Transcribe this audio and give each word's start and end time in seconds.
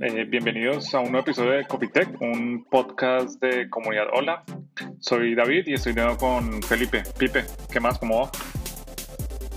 eh, 0.00 0.24
bienvenidos 0.24 0.94
a 0.94 1.00
un 1.00 1.12
nuevo 1.12 1.20
episodio 1.20 1.52
de 1.52 1.66
Copytech, 1.66 2.20
un 2.20 2.66
podcast 2.70 3.40
de 3.40 3.70
comunidad 3.70 4.06
Hola. 4.12 4.44
Soy 5.00 5.34
David 5.34 5.64
y 5.66 5.74
estoy 5.74 5.94
de 5.94 6.02
nuevo 6.02 6.18
con 6.18 6.62
Felipe. 6.62 7.02
Pipe, 7.18 7.44
¿qué 7.70 7.80
más? 7.80 7.98
¿Cómo 7.98 8.22
va? 8.22 8.30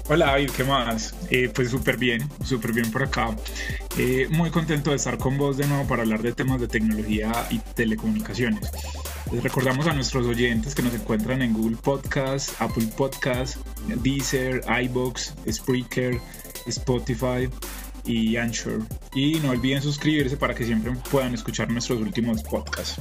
Hola 0.07 0.27
David, 0.27 0.51
¿qué 0.55 0.63
más? 0.63 1.13
Eh, 1.29 1.51
pues 1.53 1.69
súper 1.69 1.97
bien, 1.97 2.27
súper 2.43 2.73
bien 2.73 2.89
por 2.91 3.03
acá. 3.03 3.35
Eh, 3.97 4.27
muy 4.29 4.49
contento 4.49 4.91
de 4.91 4.95
estar 4.95 5.17
con 5.17 5.37
vos 5.37 5.57
de 5.57 5.67
nuevo 5.67 5.87
para 5.87 6.03
hablar 6.03 6.21
de 6.21 6.31
temas 6.31 6.61
de 6.61 6.67
tecnología 6.67 7.31
y 7.49 7.59
telecomunicaciones. 7.59 8.71
Les 9.31 9.43
recordamos 9.43 9.87
a 9.87 9.93
nuestros 9.93 10.25
oyentes 10.25 10.73
que 10.73 10.81
nos 10.81 10.93
encuentran 10.93 11.41
en 11.41 11.53
Google 11.53 11.77
Podcast, 11.77 12.59
Apple 12.61 12.87
Podcast, 12.97 13.57
Deezer, 14.01 14.61
iBox, 14.83 15.35
Spreaker, 15.51 16.19
Spotify 16.65 17.49
y 18.09 18.37
Anchor. 18.37 18.81
Y 19.13 19.39
no 19.39 19.51
olviden 19.51 19.81
suscribirse 19.81 20.35
para 20.35 20.55
que 20.55 20.65
siempre 20.65 20.91
puedan 21.11 21.33
escuchar 21.33 21.69
nuestros 21.69 21.99
últimos 21.99 22.41
podcasts. 22.43 22.99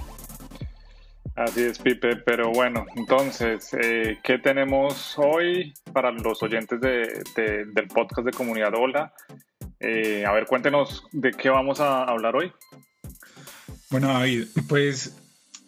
Así 1.35 1.63
es, 1.63 1.79
Pipe, 1.79 2.17
pero 2.17 2.51
bueno, 2.51 2.85
entonces, 2.97 3.73
eh, 3.81 4.19
¿qué 4.25 4.39
tenemos 4.39 5.15
hoy 5.17 5.73
para 5.93 6.11
los 6.11 6.43
oyentes 6.43 6.81
de, 6.81 7.23
del 7.37 7.87
podcast 7.89 8.27
de 8.27 8.33
Comunidad 8.33 8.75
Hola? 8.75 9.13
Eh, 9.79 10.25
a 10.27 10.33
ver, 10.33 10.47
cuéntenos 10.47 11.05
de 11.13 11.31
qué 11.31 11.49
vamos 11.49 11.81
a 11.81 12.03
hablar 12.03 12.35
hoy. 12.35 12.53
Bueno, 13.91 14.09
David, 14.09 14.49
pues 14.69 15.17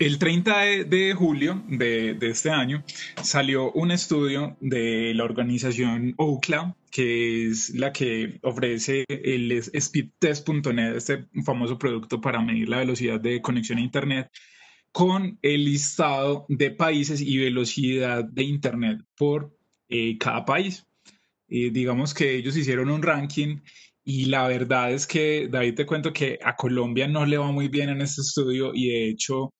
el 0.00 0.18
30 0.18 0.86
de, 0.86 1.12
julio 1.12 1.62
de, 1.68 2.16
este 2.22 2.48
año 2.48 2.82
salió 3.22 3.70
un 3.72 3.90
estudio 3.90 4.56
de 4.58 5.12
la 5.14 5.24
organización 5.24 6.14
Ookla, 6.16 6.74
que 6.90 7.48
es 7.48 7.74
la 7.74 7.92
que 7.92 8.40
ofrece 8.42 9.04
el 9.08 9.62
speedtest.net, 9.62 10.96
este 10.96 11.26
famoso 11.44 11.78
producto 11.78 12.18
para 12.18 12.40
medir 12.40 12.70
la 12.70 12.78
velocidad 12.78 13.20
de 13.20 13.42
conexión 13.42 13.76
a 13.76 13.82
Internet, 13.82 14.30
con 14.90 15.38
el 15.42 15.66
listado 15.66 16.46
de 16.48 16.70
países 16.70 17.20
y 17.20 17.36
velocidad 17.36 18.24
de 18.24 18.44
Internet 18.44 19.00
por 19.18 19.54
eh, 19.90 20.16
cada 20.16 20.46
país. 20.46 20.86
Eh, 21.48 21.70
digamos 21.70 22.14
que 22.14 22.36
ellos 22.36 22.56
hicieron 22.56 22.88
un 22.88 23.02
ranking 23.02 23.58
y 24.02 24.24
la 24.26 24.48
verdad 24.48 24.92
es 24.94 25.06
que, 25.06 25.48
David, 25.50 25.74
te 25.74 25.84
cuento 25.84 26.10
que 26.10 26.38
a 26.42 26.56
Colombia 26.56 27.06
no 27.06 27.26
le 27.26 27.36
va 27.36 27.52
muy 27.52 27.68
bien 27.68 27.90
en 27.90 28.00
este 28.00 28.22
estudio 28.22 28.72
y 28.74 28.88
de 28.88 29.10
hecho 29.10 29.52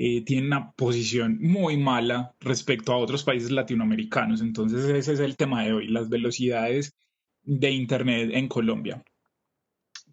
eh, 0.00 0.24
tiene 0.24 0.46
una 0.46 0.70
posición 0.70 1.38
muy 1.40 1.76
mala 1.76 2.32
respecto 2.38 2.92
a 2.92 2.98
otros 2.98 3.24
países 3.24 3.50
latinoamericanos. 3.50 4.40
Entonces 4.40 4.84
ese 4.84 5.14
es 5.14 5.18
el 5.18 5.36
tema 5.36 5.64
de 5.64 5.72
hoy, 5.72 5.88
las 5.88 6.08
velocidades 6.08 6.96
de 7.42 7.72
Internet 7.72 8.30
en 8.32 8.46
Colombia. 8.46 9.02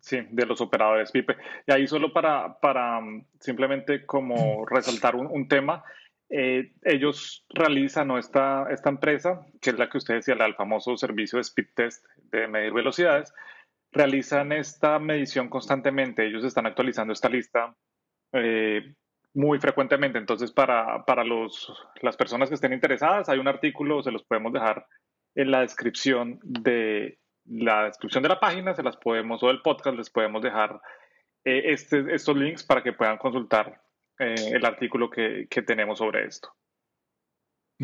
Sí, 0.01 0.21
de 0.31 0.45
los 0.47 0.59
operadores, 0.59 1.11
Pipe. 1.11 1.37
Y 1.67 1.71
ahí 1.71 1.85
solo 1.85 2.11
para, 2.11 2.59
para 2.59 2.99
mm, 2.99 3.27
simplemente 3.39 4.07
como 4.07 4.65
resaltar 4.69 5.15
un, 5.15 5.47
tema, 5.47 5.83
eh, 6.29 6.73
ellos 6.81 7.45
realizan, 7.49 8.09
esta, 8.17 8.65
esta 8.71 8.89
empresa, 8.89 9.45
que 9.61 9.69
es 9.69 9.77
la 9.77 9.87
que 9.87 9.99
usted 9.99 10.15
decía, 10.15 10.33
el 10.33 10.55
famoso 10.55 10.97
servicio 10.97 11.37
de 11.37 11.41
speed 11.41 11.67
test 11.75 12.03
de 12.31 12.47
medir 12.47 12.73
velocidades, 12.73 13.31
realizan 13.91 14.51
esta 14.51 14.97
medición 14.97 15.47
constantemente. 15.47 16.25
Ellos 16.25 16.43
están 16.43 16.65
actualizando 16.65 17.13
esta 17.13 17.29
lista 17.29 17.75
eh, 18.33 18.95
muy 19.35 19.59
frecuentemente. 19.59 20.17
Entonces, 20.17 20.51
para, 20.51 21.05
para 21.05 21.23
los, 21.23 21.71
las 22.01 22.17
personas 22.17 22.49
que 22.49 22.55
estén 22.55 22.73
interesadas, 22.73 23.29
hay 23.29 23.37
un 23.37 23.47
artículo, 23.47 24.01
se 24.01 24.11
los 24.11 24.23
podemos 24.23 24.53
dejar 24.53 24.87
en 25.35 25.51
la 25.51 25.61
descripción 25.61 26.39
de 26.41 27.19
la 27.47 27.85
descripción 27.85 28.23
de 28.23 28.29
la 28.29 28.39
página, 28.39 28.73
se 28.73 28.81
las 28.81 28.97
podemos, 28.97 29.43
o 29.43 29.47
del 29.47 29.61
podcast, 29.61 29.95
les 29.95 30.09
podemos 30.09 30.41
dejar 30.41 30.81
eh, 31.43 31.61
este, 31.65 32.15
estos 32.15 32.35
links 32.35 32.63
para 32.63 32.81
que 32.81 32.93
puedan 32.93 33.17
consultar 33.17 33.83
eh, 34.17 34.33
el 34.53 34.65
artículo 34.65 35.09
que, 35.09 35.45
que 35.47 35.61
tenemos 35.61 35.99
sobre 35.99 36.25
esto. 36.25 36.49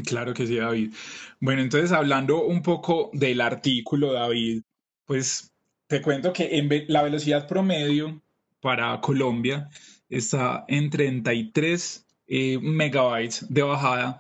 Claro 0.08 0.34
que 0.34 0.48
sí, 0.48 0.58
David. 0.58 0.94
Bueno, 1.40 1.62
entonces 1.62 1.92
hablando 1.92 2.44
un 2.46 2.64
poco 2.64 3.12
del 3.14 3.42
artículo, 3.42 4.14
David, 4.14 4.64
pues 5.06 5.54
te 5.88 6.02
cuento 6.02 6.32
que 6.32 6.58
en 6.58 6.70
la 6.88 7.04
velocidad 7.04 7.48
promedio 7.48 8.22
para 8.62 9.00
Colombia 9.02 9.68
está 10.12 10.66
en 10.68 10.90
33 10.90 12.06
eh, 12.28 12.60
megabytes 12.62 13.46
de 13.50 13.64
bajada 13.64 14.20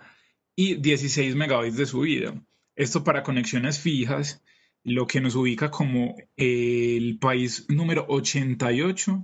y 0.56 0.75
16 0.75 1.35
megabytes 1.35 1.78
de 1.78 1.85
subida. 1.85 2.41
Esto 2.75 3.03
para 3.03 3.24
conexiones 3.24 3.79
fijas, 3.79 4.41
lo 4.84 5.06
que 5.06 5.22
nos 5.22 5.35
ubica 5.35 5.69
como 5.69 6.16
el 6.38 7.19
país 7.19 7.66
número 7.69 8.06
88 8.07 9.24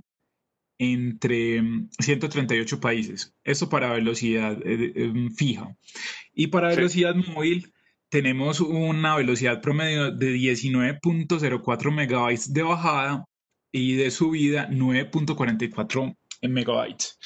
entre 0.78 1.60
138 1.98 2.80
países. 2.80 3.34
Esto 3.42 3.68
para 3.68 3.92
velocidad 3.92 4.58
eh, 4.64 4.92
eh, 4.94 5.12
fija. 5.36 5.76
Y 6.32 6.48
para 6.48 6.68
velocidad 6.68 7.14
móvil 7.14 7.72
tenemos 8.08 8.60
una 8.60 9.16
velocidad 9.16 9.60
promedio 9.60 10.12
de 10.12 10.34
19.04 10.36 11.92
megabytes 11.92 12.52
de 12.52 12.62
bajada 12.62 13.24
y 13.72 13.96
de 13.96 14.10
subida 14.10 14.68
9.44 14.70 16.16
en 16.40 16.52
megabytes. 16.52 17.18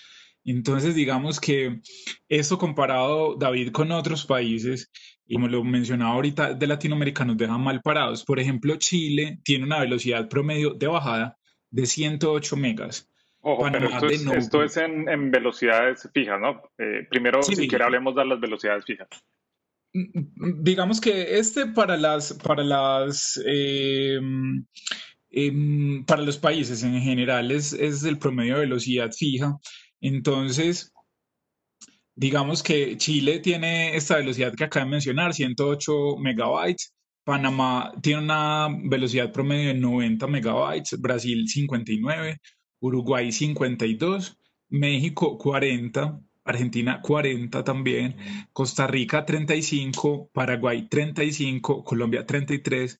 Entonces, 0.44 0.94
digamos 0.94 1.40
que 1.40 1.80
esto 2.28 2.58
comparado, 2.58 3.36
David, 3.36 3.70
con 3.70 3.92
otros 3.92 4.26
países, 4.26 4.90
y 5.26 5.34
como 5.34 5.48
lo 5.48 5.62
mencionaba 5.62 6.14
ahorita, 6.14 6.54
de 6.54 6.66
Latinoamérica 6.66 7.24
nos 7.24 7.36
deja 7.36 7.56
mal 7.58 7.80
parados. 7.80 8.24
Por 8.24 8.40
ejemplo, 8.40 8.76
Chile 8.76 9.38
tiene 9.44 9.64
una 9.64 9.80
velocidad 9.80 10.28
promedio 10.28 10.74
de 10.74 10.88
bajada 10.88 11.38
de 11.70 11.86
108 11.86 12.56
megas. 12.56 13.08
Ojo, 13.40 13.68
pero 13.72 13.88
esto 13.88 14.62
es, 14.62 14.76
en, 14.76 15.30
velocidades 15.30 16.08
fijas, 16.14 16.40
¿no? 16.40 16.62
Eh, 16.78 17.06
primero, 17.10 17.42
si 17.42 17.66
quiere, 17.66 17.84
hablemos 17.84 18.14
de 18.14 18.24
las 18.24 18.40
velocidades 18.40 18.84
fijas. 18.84 19.08
Mm, 19.92 20.18
mm, 20.18 20.62
digamos 20.62 21.00
que 21.00 21.38
este 21.38 21.66
para 21.66 21.96
las, 21.96 22.34
para 22.34 22.62
las 22.62 23.42
eh, 23.44 24.18
Em, 25.32 26.04
para 26.04 26.22
los 26.22 26.38
países 26.38 26.82
en 26.82 27.00
general 27.00 27.50
es, 27.50 27.72
es 27.72 28.04
el 28.04 28.18
promedio 28.18 28.54
de 28.54 28.60
velocidad 28.60 29.10
fija. 29.12 29.58
Entonces, 30.00 30.92
digamos 32.14 32.62
que 32.62 32.96
Chile 32.98 33.40
tiene 33.40 33.96
esta 33.96 34.16
velocidad 34.16 34.54
que 34.54 34.64
acabo 34.64 34.86
de 34.86 34.90
mencionar, 34.92 35.34
108 35.34 36.16
megabytes. 36.18 36.94
Panamá 37.24 37.92
tiene 38.02 38.22
una 38.22 38.68
velocidad 38.84 39.32
promedio 39.32 39.68
de 39.68 39.74
90 39.74 40.26
megabytes, 40.26 41.00
Brasil 41.00 41.48
59, 41.48 42.38
Uruguay 42.80 43.30
52, 43.32 44.36
México 44.70 45.38
40, 45.38 46.20
Argentina 46.44 47.00
40 47.00 47.62
también, 47.62 48.16
Costa 48.52 48.86
Rica 48.88 49.24
35, 49.24 50.30
Paraguay 50.32 50.88
35, 50.88 51.84
Colombia 51.84 52.26
33, 52.26 52.98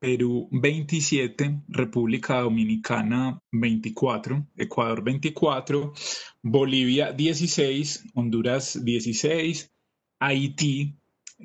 Perú 0.00 0.48
27, 0.52 1.62
República 1.68 2.40
Dominicana 2.40 3.40
24, 3.50 4.46
Ecuador 4.56 5.02
24, 5.02 5.92
Bolivia 6.42 7.12
16, 7.12 8.12
Honduras 8.14 8.84
16, 8.84 9.74
Haití 10.20 10.96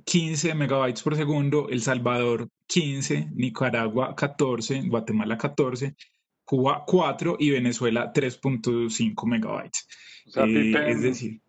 15 0.05 0.55
megabytes 0.55 1.01
por 1.01 1.15
segundo, 1.15 1.67
El 1.69 1.81
Salvador 1.81 2.47
15, 2.67 3.29
Nicaragua 3.33 4.15
14, 4.15 4.83
Guatemala 4.87 5.37
14, 5.37 5.95
Cuba 6.43 6.83
4 6.85 7.37
y 7.39 7.51
Venezuela 7.51 8.11
3.5 8.13 9.27
megabytes. 9.27 9.87
Eh, 10.35 10.73
es 10.89 11.01
decir, 11.01 11.41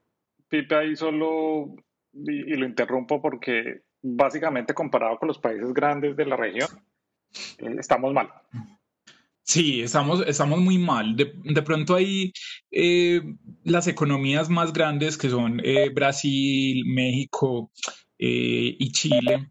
Pipe 0.48 0.74
ahí 0.74 0.96
solo, 0.96 1.74
y 2.12 2.54
lo 2.54 2.66
interrumpo 2.66 3.20
porque 3.20 3.82
básicamente 4.02 4.74
comparado 4.74 5.18
con 5.18 5.28
los 5.28 5.38
países 5.38 5.72
grandes 5.72 6.16
de 6.16 6.26
la 6.26 6.36
región, 6.36 6.68
eh, 6.68 6.93
estamos 7.78 8.12
mal. 8.12 8.28
Sí, 9.42 9.82
estamos, 9.82 10.24
estamos 10.26 10.58
muy 10.60 10.78
mal. 10.78 11.16
De, 11.16 11.62
pronto 11.62 11.94
hay 11.94 12.32
eh, 12.70 13.20
las 13.64 13.86
economías 13.86 14.48
más 14.48 14.72
grandes 14.72 15.18
que 15.18 15.28
son 15.28 15.60
eh, 15.62 15.90
Brasil, 15.90 16.82
México 16.86 17.70
y 18.16 18.90
Chile, 18.92 19.50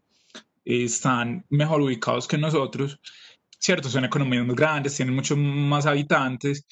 están 0.65 1.45
mejor 1.49 1.81
ubicados 1.81 2.27
que 2.27 2.37
nosotros. 2.37 2.99
Cierto, 3.59 3.87
son 3.87 4.03
economías 4.03 4.45
muy 4.45 4.55
grandes, 4.55 4.97
tienen 4.97 5.15
muchos 5.15 5.37
más 5.37 5.85
habitantes, 5.85 6.65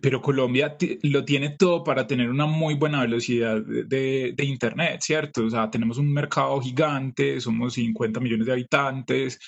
pero 0.00 0.20
Colombia 0.20 0.76
lo 1.02 1.24
tiene 1.24 1.50
todo 1.50 1.84
para 1.84 2.04
tener 2.06 2.28
una 2.30 2.46
muy 2.46 2.74
buena 2.74 3.02
velocidad 3.02 3.60
de, 3.62 4.32
de, 4.34 4.44
Internet, 4.44 5.02
¿cierto? 5.02 5.44
O 5.44 5.50
sea, 5.50 5.70
tenemos 5.70 5.98
un 5.98 6.12
mercado 6.12 6.60
gigante, 6.60 7.40
somos 7.40 7.74
50 7.74 8.18
millones 8.18 8.46
de 8.46 8.52
habitantes, 8.54 9.38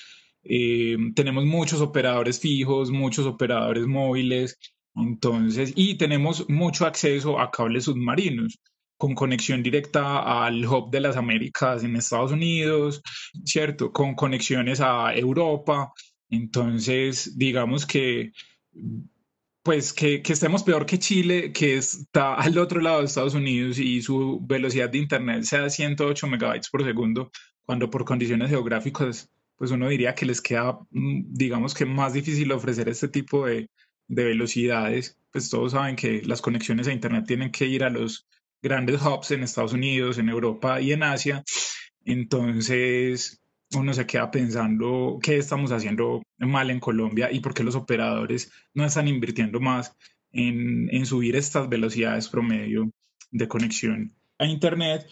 eh, 0.44 0.96
tenemos 1.14 1.44
muchos 1.44 1.81
operadores 1.81 2.41
fijos, 2.41 2.91
muchos 2.91 3.26
operadores 3.26 3.87
móviles, 3.87 4.58
entonces, 4.94 5.73
y 5.75 5.96
tenemos 5.96 6.49
mucho 6.49 6.87
acceso 6.87 7.41
a 7.41 7.50
cables 7.50 7.85
submarinos 7.85 8.58
con 8.96 9.14
conexión 9.14 9.62
directa 9.62 10.44
al 10.46 10.64
hub 10.67 10.91
de 10.91 11.00
las 11.00 11.17
Américas 11.17 11.82
en 11.85 11.96
Estados 11.96 12.32
Unidos, 12.32 13.02
¿cierto? 13.44 13.93
Con 13.93 14.14
conexiones 14.14 14.81
a 14.81 15.14
Europa. 15.14 15.93
Entonces, 16.31 17.37
digamos 17.37 17.87
que 17.87 18.32
pues 19.64 19.94
que, 19.94 20.20
que, 20.23 20.35
estemos 20.35 20.62
peor 20.62 20.85
que 20.85 20.99
Chile, 20.99 21.50
que 21.52 21.76
está 21.76 22.35
al 22.44 22.58
otro 22.58 22.81
lado 22.81 23.00
de 23.00 23.06
Estados 23.06 23.35
Unidos 23.35 23.79
y 23.79 24.02
su 24.02 24.41
velocidad 24.43 24.91
de 24.91 24.99
Internet 24.99 25.44
sea 25.44 25.70
108 25.70 26.26
megabytes 26.26 26.69
por 26.70 26.85
segundo, 26.85 27.31
cuando 27.64 27.91
por 27.91 28.05
condiciones 28.05 28.50
geográficas, 28.50 29.31
pues 29.56 29.70
uno 29.70 29.88
diría 29.88 30.14
que 30.14 30.26
les 30.26 30.40
queda, 30.40 30.78
mm, 30.90 31.32
digamos 31.32 31.74
que 31.74 31.86
más 31.86 32.12
difícil 32.12 32.52
ofrecer 32.52 32.88
este 32.88 33.08
tipo 33.08 33.46
de, 33.46 33.68
de 34.08 34.24
velocidades. 34.24 35.18
Pues 35.30 35.50
todos 35.50 35.72
saben 35.72 35.96
que 35.96 36.22
las 36.22 36.40
conexiones 36.42 36.88
a 36.88 36.92
Internet 36.92 37.24
tienen 37.26 37.50
que 37.50 37.66
ir 37.66 37.84
a 37.84 37.90
los 37.90 38.26
grandes 38.62 39.02
hubs 39.02 39.30
en 39.30 39.42
Estados 39.42 39.72
Unidos, 39.72 40.18
en 40.18 40.28
Europa 40.28 40.80
y 40.80 40.92
en 40.92 41.02
Asia. 41.02 41.44
Entonces, 42.04 43.40
uno 43.74 43.92
se 43.94 44.06
queda 44.06 44.30
pensando 44.30 45.18
qué 45.22 45.36
estamos 45.38 45.72
haciendo 45.72 46.22
mal 46.38 46.70
en 46.70 46.80
Colombia 46.80 47.30
y 47.32 47.40
por 47.40 47.54
qué 47.54 47.64
los 47.64 47.74
operadores 47.76 48.52
no 48.74 48.84
están 48.84 49.08
invirtiendo 49.08 49.60
más 49.60 49.94
en, 50.32 50.88
en 50.94 51.06
subir 51.06 51.36
estas 51.36 51.68
velocidades 51.68 52.28
promedio 52.28 52.90
de 53.30 53.48
conexión 53.48 54.14
a 54.38 54.46
Internet 54.46 55.06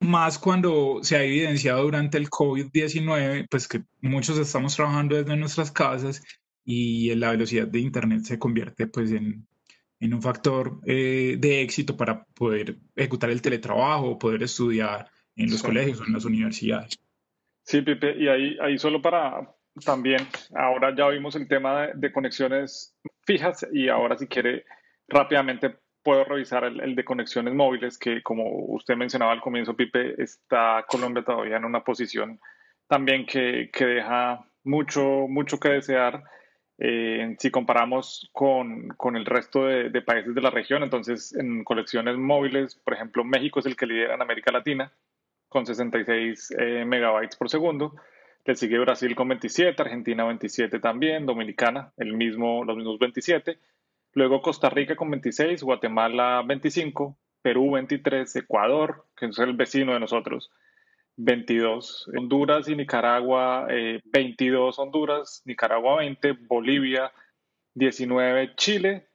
más 0.00 0.38
cuando 0.38 1.00
se 1.02 1.16
ha 1.16 1.24
evidenciado 1.24 1.82
durante 1.82 2.18
el 2.18 2.28
COVID-19, 2.30 3.46
pues 3.50 3.68
que 3.68 3.82
muchos 4.00 4.38
estamos 4.38 4.76
trabajando 4.76 5.16
desde 5.16 5.36
nuestras 5.36 5.70
casas 5.70 6.22
y 6.64 7.14
la 7.14 7.30
velocidad 7.30 7.66
de 7.66 7.80
Internet 7.80 8.22
se 8.22 8.38
convierte 8.38 8.86
pues 8.86 9.10
en, 9.12 9.46
en 10.00 10.14
un 10.14 10.22
factor 10.22 10.80
eh, 10.86 11.36
de 11.38 11.62
éxito 11.62 11.96
para 11.96 12.24
poder 12.24 12.76
ejecutar 12.94 13.30
el 13.30 13.42
teletrabajo 13.42 14.18
poder 14.18 14.42
estudiar 14.42 15.10
en 15.36 15.50
los 15.50 15.62
colegios 15.62 16.00
o 16.00 16.04
en 16.04 16.12
las 16.12 16.24
universidades. 16.24 16.98
Sí, 17.62 17.82
Pipe, 17.82 18.16
y 18.18 18.28
ahí, 18.28 18.56
ahí 18.60 18.78
solo 18.78 19.00
para 19.00 19.54
también, 19.84 20.26
ahora 20.54 20.94
ya 20.96 21.08
vimos 21.08 21.36
el 21.36 21.46
tema 21.46 21.88
de, 21.94 22.12
conexiones 22.12 22.96
fijas 23.24 23.66
y 23.72 23.88
ahora 23.88 24.18
si 24.18 24.26
quiere 24.26 24.64
rápidamente 25.06 25.76
puedo 26.08 26.24
revisar 26.24 26.64
el, 26.64 26.96
de 26.96 27.04
conexiones 27.04 27.52
móviles, 27.52 27.98
que 27.98 28.22
como 28.22 28.48
usted 28.68 28.96
mencionaba 28.96 29.30
al 29.32 29.42
comienzo, 29.42 29.76
Pipe, 29.76 30.14
está 30.16 30.82
Colombia 30.88 31.22
todavía 31.22 31.58
en 31.58 31.66
una 31.66 31.84
posición 31.84 32.40
también 32.86 33.26
que, 33.26 33.68
que 33.70 33.84
deja 33.84 34.42
mucho, 34.64 35.26
mucho 35.28 35.60
que 35.60 35.68
desear. 35.68 36.24
Eh, 36.78 37.36
si 37.38 37.50
comparamos 37.50 38.30
con, 38.32 38.88
con 38.96 39.16
el 39.16 39.26
resto 39.26 39.66
de, 39.66 39.90
de, 39.90 40.00
países 40.00 40.34
de 40.34 40.40
la 40.40 40.48
región, 40.48 40.82
entonces 40.82 41.34
en 41.34 41.62
conexiones 41.62 42.16
móviles, 42.16 42.76
por 42.76 42.94
ejemplo, 42.94 43.22
México 43.22 43.60
es 43.60 43.66
el 43.66 43.76
que 43.76 43.84
lidera 43.84 44.14
en 44.14 44.22
América 44.22 44.50
Latina, 44.50 44.90
con 45.50 45.66
66 45.66 46.54
eh, 46.58 46.84
megabytes 46.86 47.36
por 47.36 47.50
segundo. 47.50 47.96
Le 48.46 48.54
sigue 48.54 48.78
Brasil 48.78 49.14
con 49.14 49.28
27, 49.28 49.82
Argentina 49.82 50.24
27 50.24 50.80
también, 50.80 51.26
Dominicana 51.26 51.92
el 51.98 52.14
mismo, 52.14 52.64
los 52.64 52.78
mismos 52.78 52.98
27. 52.98 53.58
Luego 54.18 54.42
Costa 54.42 54.68
Rica 54.68 54.96
con 54.96 55.12
26, 55.12 55.62
Guatemala 55.62 56.42
25, 56.44 57.16
Perú 57.40 57.70
23, 57.70 58.34
Ecuador, 58.34 59.06
que 59.16 59.26
es 59.26 59.38
el 59.38 59.52
vecino 59.52 59.94
de 59.94 60.00
nosotros, 60.00 60.50
22. 61.18 62.10
Honduras 62.16 62.68
y 62.68 62.74
Nicaragua, 62.74 63.68
22 63.68 64.76
eh, 64.76 64.82
Honduras, 64.82 65.42
Nicaragua 65.44 65.98
20, 65.98 66.32
Bolivia 66.48 67.12
19, 67.74 68.56
Chile, 68.56 69.06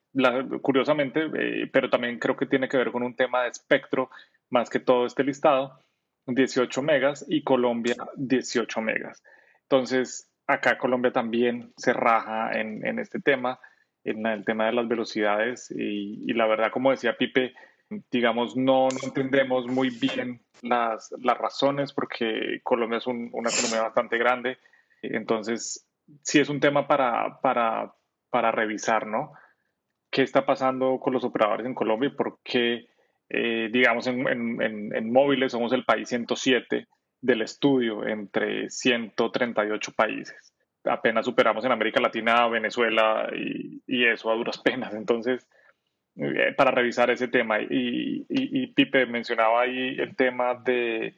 curiosamente, 0.61 1.29
eh, 1.37 1.69
pero 1.73 1.89
también 1.89 2.17
creo 2.17 2.37
que 2.37 2.45
tiene 2.45 2.69
que 2.69 2.77
ver 2.77 2.93
con 2.93 3.03
un 3.03 3.13
tema 3.13 3.43
de 3.43 3.49
espectro 3.49 4.09
más 4.51 4.69
que 4.69 4.79
todo 4.79 5.05
este 5.05 5.25
listado. 5.25 5.81
18 6.27 6.81
megas 6.81 7.25
y 7.27 7.43
Colombia 7.43 7.97
18 8.15 8.79
megas. 8.79 9.21
Entonces, 9.63 10.31
acá 10.47 10.77
Colombia 10.77 11.11
también 11.11 11.73
se 11.75 11.91
raja 11.91 12.57
en 12.57 12.99
este 12.99 13.19
tema, 13.19 13.59
en 14.03 14.25
el 14.25 14.45
tema 14.45 14.65
de 14.65 14.73
las 14.73 14.87
velocidades 14.87 15.71
y, 15.71 16.33
la 16.33 16.45
verdad, 16.47 16.71
como 16.71 16.91
decía 16.91 17.17
Pipe, 17.17 17.53
digamos, 18.11 18.55
no, 18.55 18.87
no 18.89 18.97
entendemos 19.03 19.67
muy 19.67 19.89
bien 19.89 20.41
las, 20.61 21.13
las, 21.21 21.37
razones 21.37 21.93
porque 21.93 22.59
Colombia 22.63 22.97
es 22.97 23.07
un, 23.07 23.29
una 23.33 23.49
economía 23.49 23.83
bastante 23.83 24.17
grande. 24.17 24.57
Entonces, 25.01 25.87
sí 26.21 26.39
es 26.39 26.49
un 26.49 26.59
tema 26.59 26.87
para, 26.87 27.39
para, 27.41 27.93
para 28.29 28.51
revisar, 28.51 29.07
¿no? 29.07 29.33
¿Qué 30.09 30.21
está 30.21 30.45
pasando 30.45 30.99
con 30.99 31.13
los 31.13 31.23
operadores 31.23 31.65
en 31.65 31.73
Colombia 31.73 32.09
y 32.09 32.15
por 32.15 32.39
qué 32.43 32.87
eh, 33.29 33.69
digamos, 33.71 34.05
en, 34.05 34.27
en, 34.27 34.95
en, 34.95 35.11
móviles 35.11 35.51
somos 35.51 35.73
el 35.73 35.85
país 35.85 36.09
107 36.09 36.87
del 37.19 37.41
estudio 37.41 38.05
entre 38.05 38.69
138 38.69 39.91
países. 39.93 40.52
Apenas 40.85 41.25
superamos 41.25 41.63
en 41.65 41.71
América 41.71 42.01
Latina, 42.01 42.47
Venezuela 42.47 43.29
y, 43.35 44.05
eso 44.05 44.31
a 44.31 44.35
duras 44.35 44.57
penas. 44.57 44.93
Entonces, 44.93 45.47
eh, 46.15 46.53
para 46.55 46.71
revisar 46.71 47.09
ese 47.09 47.27
tema. 47.27 47.61
Y, 47.61 48.25
y, 48.29 48.67
Pipe 48.67 49.05
mencionaba 49.05 49.61
ahí 49.61 49.95
el 49.99 50.15
tema 50.15 50.55
de, 50.55 51.15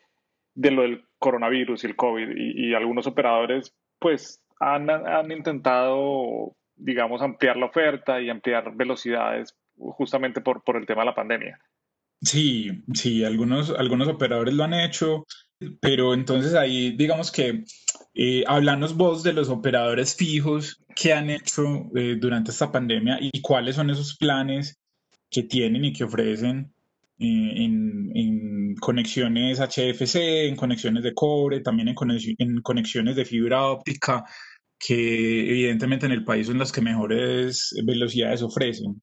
de 0.54 0.72
lo 0.72 0.84
del 0.84 1.04
coronavirus 1.20 1.84
y 1.84 1.88
el 1.88 1.96
COVID. 1.96 2.30
Y, 2.36 2.74
algunos 2.74 3.08
operadores, 3.08 3.74
pues, 4.00 4.42
han, 4.60 4.90
han 4.90 5.32
intentado, 5.32 6.56
digamos, 6.76 7.22
ampliar 7.22 7.58
la 7.58 7.68
oferta 7.68 8.22
y 8.22 8.30
ampliar 8.30 8.76
velocidades 8.76 9.56
justamente 9.78 10.42
por, 10.42 10.64
por 10.64 10.78
el 10.78 10.86
tema 10.86 11.02
de 11.02 11.06
la 11.06 11.16
pandemia. 11.16 11.60
Sí, 12.22 12.84
sí, 12.94 13.24
algunos, 13.24 13.72
algunos 13.72 14.08
operadores 14.08 14.54
lo 14.54 14.64
han 14.64 14.74
hecho, 14.74 15.26
pero 15.80 16.14
entonces 16.14 16.56
ahí 16.56 16.92
digamos 16.92 17.32
que 17.32 17.64
eh, 18.18 18.46
hablanos 18.48 18.96
vos 18.96 19.24
de 19.24 19.34
los 19.34 19.50
operadores 19.50 20.16
fijos 20.16 20.82
que 20.96 21.12
han 21.12 21.30
hecho 21.30 21.90
eh, 21.96 22.16
durante 22.18 22.52
esta 22.52 22.72
pandemia 22.72 23.18
y 23.20 23.42
cuáles 23.42 23.76
son 23.76 23.90
esos 23.90 24.16
planes 24.16 24.80
que 25.30 25.44
tienen 25.44 25.84
y 25.84 25.92
que 25.92 26.06
ofrecen 26.06 26.72
eh, 27.20 27.66
en, 27.66 28.76
conexiones 28.80 29.60
HFC, 29.60 30.48
en 30.48 30.56
conexiones 30.56 31.04
de 31.04 31.14
cobre, 31.14 31.62
también 31.62 31.90
en, 31.90 31.96
en 32.38 32.62
conexiones 32.62 33.16
de 33.16 33.26
fibra 33.26 33.66
óptica, 33.68 34.24
que 34.78 35.50
evidentemente 35.50 36.06
en 36.06 36.12
el 36.12 36.26
país 36.26 36.48
son 36.48 36.60
las 36.60 36.72
que 36.72 36.82
mejores 36.82 37.74
velocidades 37.86 38.42
ofrecen. 38.42 39.02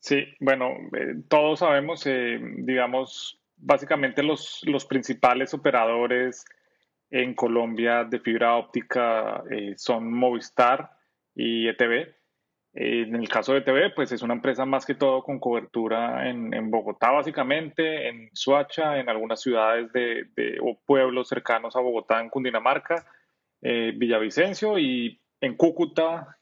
Sí, 0.00 0.24
bueno, 0.40 0.70
eh, 0.96 1.22
todos 1.28 1.60
sabemos, 1.60 2.04
digamos, 2.58 3.40
básicamente 3.56 4.22
los, 4.22 4.60
los, 4.64 4.84
principales 4.84 5.54
operadores 5.54 6.44
en 7.10 7.34
Colombia 7.34 8.04
de 8.04 8.20
fibra 8.20 8.56
óptica 8.56 9.42
eh, 9.50 9.74
son 9.76 10.12
Movistar 10.12 10.90
y 11.34 11.68
ETV. 11.68 12.14
en 12.74 13.14
el 13.14 13.28
caso 13.28 13.52
de 13.52 13.60
ETV, 13.60 13.94
pues 13.94 14.12
es 14.12 14.22
una 14.22 14.34
empresa 14.34 14.64
más 14.64 14.84
que 14.84 14.94
todo 14.94 15.22
con 15.22 15.38
cobertura 15.38 16.28
en, 16.28 16.70
Bogotá, 16.70 17.10
básicamente, 17.10 18.08
en 18.08 18.30
Suacha, 18.32 18.98
en 18.98 19.08
algunas 19.08 19.40
ciudades 19.40 19.92
de, 19.92 20.26
o 20.62 20.78
pueblos 20.84 21.28
cercanos 21.28 21.76
a 21.76 21.80
Bogotá, 21.80 22.20
en 22.20 22.30
Cundinamarca, 22.30 23.06
Villavicencio 23.62 24.78
y 24.78 25.20
en 25.40 25.56
Cúcuta, 25.56 26.38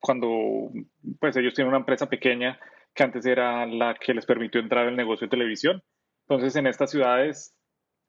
cuando 0.00 0.70
pues 1.18 1.36
ellos 1.36 1.54
tienen 1.54 1.70
una 1.70 1.78
empresa 1.78 2.08
pequeña 2.08 2.58
que 2.94 3.02
antes 3.02 3.26
era 3.26 3.66
la 3.66 3.94
que 3.94 4.14
les 4.14 4.26
permitió 4.26 4.60
entrar 4.60 4.86
al 4.86 4.96
negocio 4.96 5.26
de 5.26 5.30
televisión. 5.30 5.82
Entonces, 6.28 6.56
en 6.56 6.66
estas 6.66 6.90
ciudades 6.90 7.57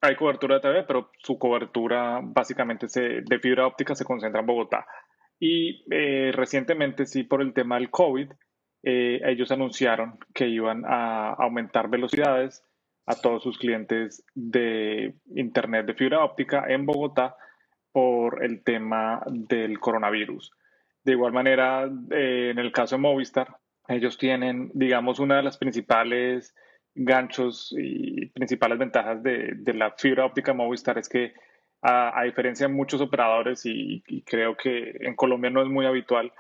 hay 0.01 0.15
cobertura 0.15 0.56
de 0.56 0.62
TV, 0.62 0.84
pero 0.84 1.12
su 1.20 1.38
cobertura 1.38 2.20
básicamente 2.24 2.88
se, 2.88 3.22
de 3.22 3.39
fibra 3.39 3.68
óptica 3.68 3.96
se 3.96 4.06
concentra 4.06 4.41
en 4.41 4.48
Bogotá. 4.48 4.86
Y 5.39 5.86
eh, 5.91 6.32
recientemente, 6.34 7.06
sí, 7.06 7.24
por 7.24 7.41
el 7.41 7.53
tema 7.53 7.75
del 7.75 7.89
COVID, 7.89 8.32
eh, 8.84 9.22
ellos 9.25 9.51
anunciaron 9.51 10.18
que 10.34 10.48
iban 10.48 10.84
a 10.86 11.34
aumentar 11.34 11.89
velocidades 11.89 12.63
a 13.06 13.15
todos 13.15 13.44
sus 13.44 13.58
clientes 13.58 14.24
de 14.36 15.15
Internet 15.36 15.86
de 15.86 15.96
fibra 15.96 16.24
óptica 16.24 16.65
en 16.68 16.86
Bogotá 16.86 17.36
por 17.91 18.44
el 18.44 18.63
tema 18.63 19.22
del 19.27 19.79
coronavirus. 19.79 20.51
De 21.03 21.13
igual 21.13 21.34
manera, 21.34 21.89
eh, 22.12 22.50
en 22.51 22.60
el 22.60 22.72
caso 22.72 22.96
de 22.96 23.01
Movistar, 23.01 23.58
ellos 23.88 24.18
tienen, 24.18 24.70
digamos, 24.74 25.20
una 25.20 25.38
de 25.38 25.44
las 25.44 25.58
principales 25.58 26.56
ganchos 27.01 27.74
y 27.77 28.25
principales 28.27 28.77
ventajas 28.77 29.24
de, 29.24 29.56
la 29.74 29.91
fibra 29.91 30.25
óptica 30.25 30.53
Movistar 30.53 30.98
es 30.98 31.08
que 31.08 31.34
a, 31.82 32.24
diferencia 32.25 32.68
de 32.68 32.74
muchos 32.74 33.00
operadores 33.00 33.65
y, 33.65 34.03
creo 34.25 34.58
que 34.58 34.98
en 35.00 35.15
Colombia 35.15 35.50
no 35.50 35.62
es 35.62 35.70
muy 35.70 35.86
habitual, 35.86 36.34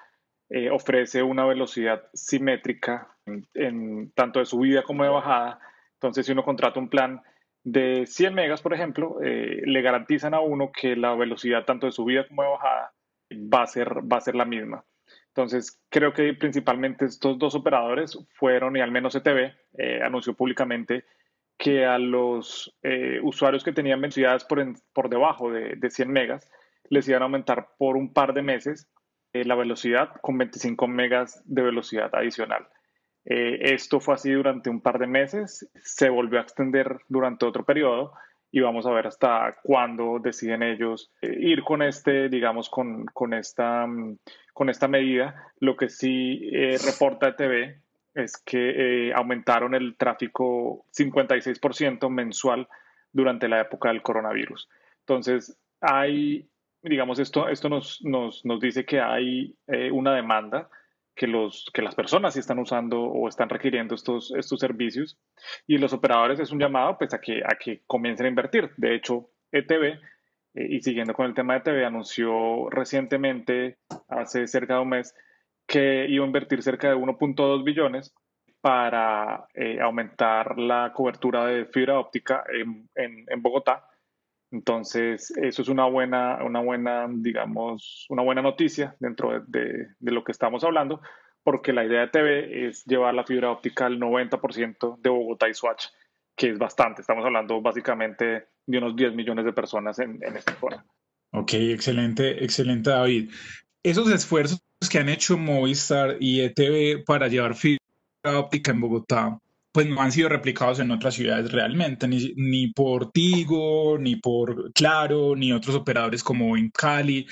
eh, 0.49 0.69
ofrece 0.69 1.23
una 1.23 1.45
velocidad 1.45 2.03
simétrica 2.13 3.07
en, 3.53 4.11
tanto 4.11 4.39
de 4.39 4.45
subida 4.45 4.83
como 4.83 5.03
de 5.03 5.09
bajada. 5.09 5.59
Entonces, 5.93 6.25
si 6.25 6.33
uno 6.33 6.43
contrata 6.43 6.79
un 6.79 6.89
plan 6.89 7.21
de 7.63 8.05
100 8.05 8.33
megas, 8.33 8.61
por 8.61 8.73
ejemplo, 8.73 9.21
eh, 9.23 9.61
le 9.63 9.81
garantizan 9.81 10.33
a 10.33 10.41
uno 10.41 10.71
que 10.73 10.97
la 10.97 11.15
velocidad 11.15 11.63
tanto 11.63 11.85
de 11.85 11.93
subida 11.93 12.27
como 12.27 12.43
de 12.43 12.49
bajada 12.49 12.93
va 13.31 13.63
a 13.63 13.67
ser, 13.67 14.11
va 14.11 14.17
a 14.17 14.21
ser 14.21 14.35
la 14.35 14.45
misma. 14.45 14.83
Entonces, 15.39 15.81
creo 15.87 16.11
que 16.11 16.33
principalmente 16.33 17.05
estos 17.05 17.39
dos 17.39 17.55
operadores 17.55 18.19
fueron, 18.33 18.75
y 18.75 18.81
al 18.81 18.91
menos 18.91 19.15
ETV 19.15 19.53
eh, 19.77 20.01
anunció 20.03 20.33
públicamente 20.33 21.05
que 21.57 21.85
a 21.85 21.97
los 21.97 22.77
eh, 22.83 23.21
usuarios 23.23 23.63
que 23.63 23.71
tenían 23.71 24.01
velocidades 24.01 24.43
por, 24.43 24.61
por 24.91 25.09
debajo 25.09 25.49
de, 25.49 25.77
de, 25.77 25.89
100 25.89 26.11
megas 26.11 26.51
les 26.89 27.07
iban 27.07 27.21
a 27.21 27.25
aumentar 27.25 27.69
por 27.77 27.95
un 27.95 28.11
par 28.11 28.33
de 28.33 28.41
meses 28.41 28.89
eh, 29.31 29.45
la 29.45 29.55
velocidad 29.55 30.09
con 30.21 30.37
25 30.37 30.89
megas 30.89 31.41
de 31.45 31.61
velocidad 31.61 32.13
adicional. 32.13 32.67
Esto 33.23 34.01
fue 34.01 34.15
así 34.15 34.31
durante 34.31 34.69
un 34.69 34.81
par 34.81 34.99
de 34.99 35.07
meses, 35.07 35.69
se 35.83 36.09
volvió 36.09 36.39
a 36.39 36.41
extender 36.41 36.97
durante 37.07 37.45
otro 37.45 37.63
periodo 37.63 38.11
y 38.51 38.61
vamos 38.61 38.85
a 38.85 38.91
ver 38.91 39.07
hasta 39.07 39.57
cuándo 39.63 40.19
deciden 40.19 40.63
ellos 40.63 41.11
eh, 41.21 41.35
ir 41.39 41.63
con 41.63 41.81
este, 41.81 42.29
digamos, 42.29 42.69
con, 42.69 43.05
con, 43.05 43.33
esta, 43.33 43.85
mm, 43.85 44.17
con 44.53 44.69
esta 44.69 44.87
medida. 44.87 45.51
Lo 45.59 45.75
que 45.75 45.89
sí 45.89 46.49
reporta 46.77 47.29
ETV 47.29 47.81
es 48.15 48.37
que 48.37 49.13
aumentaron 49.15 49.75
el 49.75 49.95
tráfico 49.95 50.85
56% 50.97 52.09
mensual 52.09 52.67
durante 53.11 53.47
la 53.47 53.61
época 53.61 53.89
del 53.89 54.01
coronavirus. 54.01 54.67
Entonces, 55.01 55.57
hay, 55.79 56.49
digamos, 56.81 57.19
esto, 57.19 57.49
esto 57.49 57.69
nos, 57.69 58.03
nos, 58.03 58.43
nos 58.45 58.59
dice 58.59 58.85
que 58.85 58.99
hay 58.99 59.55
una 59.91 60.13
demanda 60.15 60.69
que, 61.19 61.27
los, 61.27 61.69
que 61.73 61.81
las 61.81 61.95
personas 61.95 62.37
están 62.37 62.59
usando 62.59 63.01
o 63.01 63.27
están 63.27 63.49
requiriendo 63.49 63.93
estos, 63.93 64.33
estos 64.37 64.57
servicios 64.57 65.19
y 65.67 65.77
los 65.77 65.91
operadores 65.91 66.39
es 66.39 66.49
un 66.51 66.59
llamado 66.59 66.97
pues, 66.97 67.13
a, 67.13 67.19
que, 67.19 67.41
a 67.43 67.57
que 67.59 67.81
comiencen 67.85 68.25
a 68.25 68.29
invertir. 68.29 68.71
De 68.77 68.95
hecho, 68.95 69.29
ETV, 69.51 69.83
eh, 69.83 69.99
y 70.69 70.79
siguiendo 70.79 71.13
con 71.13 71.25
el 71.25 71.33
tema 71.33 71.55
de 71.55 71.59
ETV, 71.59 71.85
anunció 71.85 72.69
recientemente, 72.69 73.79
hace 74.07 74.47
cerca 74.47 74.75
de 74.75 74.79
un 74.79 74.89
mes, 74.89 75.13
que 75.67 76.05
iba 76.07 76.23
a 76.23 76.27
invertir 76.27 76.63
cerca 76.63 76.87
de 76.87 76.95
1.2 76.95 77.65
billones 77.65 78.15
para 78.61 79.45
eh, 79.55 79.81
aumentar 79.81 80.57
la 80.57 80.93
cobertura 80.93 81.47
de 81.47 81.65
fibra 81.65 81.99
óptica 81.99 82.45
en, 82.49 82.89
en, 82.95 83.25
en 83.27 83.41
Bogotá 83.41 83.88
entonces, 84.51 85.31
eso 85.37 85.61
es 85.61 85.67
una 85.67 85.85
buena, 85.85 86.43
una 86.43 86.59
buena, 86.59 87.07
digamos, 87.09 88.07
una 88.09 88.23
buena 88.23 88.41
noticia 88.41 88.95
dentro 88.99 89.43
de, 89.47 89.89
lo 89.99 90.23
que 90.23 90.31
estamos 90.31 90.63
hablando, 90.63 91.01
porque 91.43 91.71
la 91.71 91.85
idea 91.85 92.01
de 92.01 92.07
TV 92.07 92.67
es 92.67 92.83
llevar 92.85 93.13
la 93.13 93.23
fibra 93.23 93.51
óptica 93.51 93.85
al 93.85 93.99
90% 93.99 94.99
de 94.99 95.09
Bogotá 95.09 95.47
y 95.47 95.53
Swatch, 95.53 95.87
que 96.35 96.49
es 96.49 96.57
bastante. 96.57 97.01
Estamos 97.01 97.23
hablando 97.25 97.61
básicamente 97.61 98.47
de 98.65 98.77
unos 98.77 98.95
10 98.95 99.13
millones 99.13 99.45
de 99.45 99.53
personas 99.53 99.99
en, 99.99 100.19
en 100.23 100.35
esta 100.35 100.55
zona. 100.55 100.83
Ok, 101.31 101.53
excelente, 101.53 102.43
excelente, 102.43 102.89
David. 102.89 103.29
Esos 103.83 104.11
esfuerzos 104.11 104.61
que 104.89 104.97
han 104.97 105.09
hecho 105.09 105.37
Movistar 105.37 106.17
y 106.19 106.41
ETV 106.41 107.05
para 107.05 107.27
llevar 107.27 107.53
fibra 107.53 107.79
óptica 108.25 108.71
en 108.71 108.81
Bogotá, 108.81 109.39
pues 109.71 109.87
no 109.87 110.01
han 110.01 110.11
sido 110.11 110.29
replicados 110.29 110.79
en 110.79 110.91
otras 110.91 111.15
ciudades 111.15 111.51
realmente, 111.51 112.07
ni, 112.07 112.33
ni, 112.35 112.71
por 112.73 113.11
Tigo, 113.11 113.97
ni 113.99 114.15
por 114.15 114.71
Claro, 114.73 115.35
ni 115.35 115.51
otros 115.53 115.75
operadores 115.75 116.23
como 116.23 116.57
en 116.57 116.69
Cali. 116.71 117.27